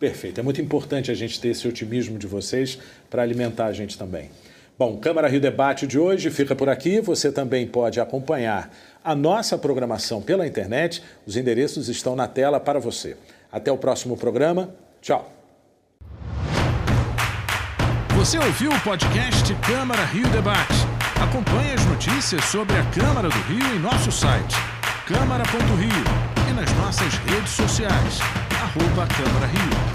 Perfeito. 0.00 0.40
É 0.40 0.42
muito 0.42 0.62
importante 0.62 1.10
a 1.10 1.14
gente 1.14 1.38
ter 1.38 1.48
esse 1.48 1.68
otimismo 1.68 2.18
de 2.18 2.26
vocês 2.26 2.78
para 3.10 3.20
alimentar 3.22 3.66
a 3.66 3.72
gente 3.72 3.98
também. 3.98 4.30
Bom, 4.78 4.96
Câmara 4.96 5.28
Rio 5.28 5.42
Debate 5.42 5.86
de 5.86 5.98
hoje 5.98 6.30
fica 6.30 6.56
por 6.56 6.70
aqui. 6.70 7.02
Você 7.02 7.30
também 7.30 7.66
pode 7.66 8.00
acompanhar 8.00 8.74
a 9.04 9.14
nossa 9.14 9.58
programação 9.58 10.22
pela 10.22 10.46
internet. 10.46 11.02
Os 11.26 11.36
endereços 11.36 11.90
estão 11.90 12.16
na 12.16 12.26
tela 12.26 12.58
para 12.58 12.80
você. 12.80 13.14
Até 13.52 13.70
o 13.70 13.76
próximo 13.76 14.16
programa. 14.16 14.74
Tchau. 15.02 15.30
Você 18.16 18.38
ouviu 18.38 18.70
o 18.70 18.80
podcast 18.80 19.54
Câmara 19.56 20.04
Rio 20.06 20.26
Debate. 20.28 20.74
Acompanhe 21.22 21.74
as 21.74 21.84
notícias 21.84 22.42
sobre 22.46 22.74
a 22.74 22.84
Câmara 22.86 23.28
do 23.28 23.38
Rio 23.42 23.76
em 23.76 23.78
nosso 23.80 24.10
site 24.10 24.56
câmara.rio 25.10 25.90
e 26.48 26.52
nas 26.52 26.72
nossas 26.74 27.14
redes 27.26 27.50
sociais, 27.50 28.20
arroba 28.62 29.08
Câmara 29.08 29.46
Rio. 29.46 29.89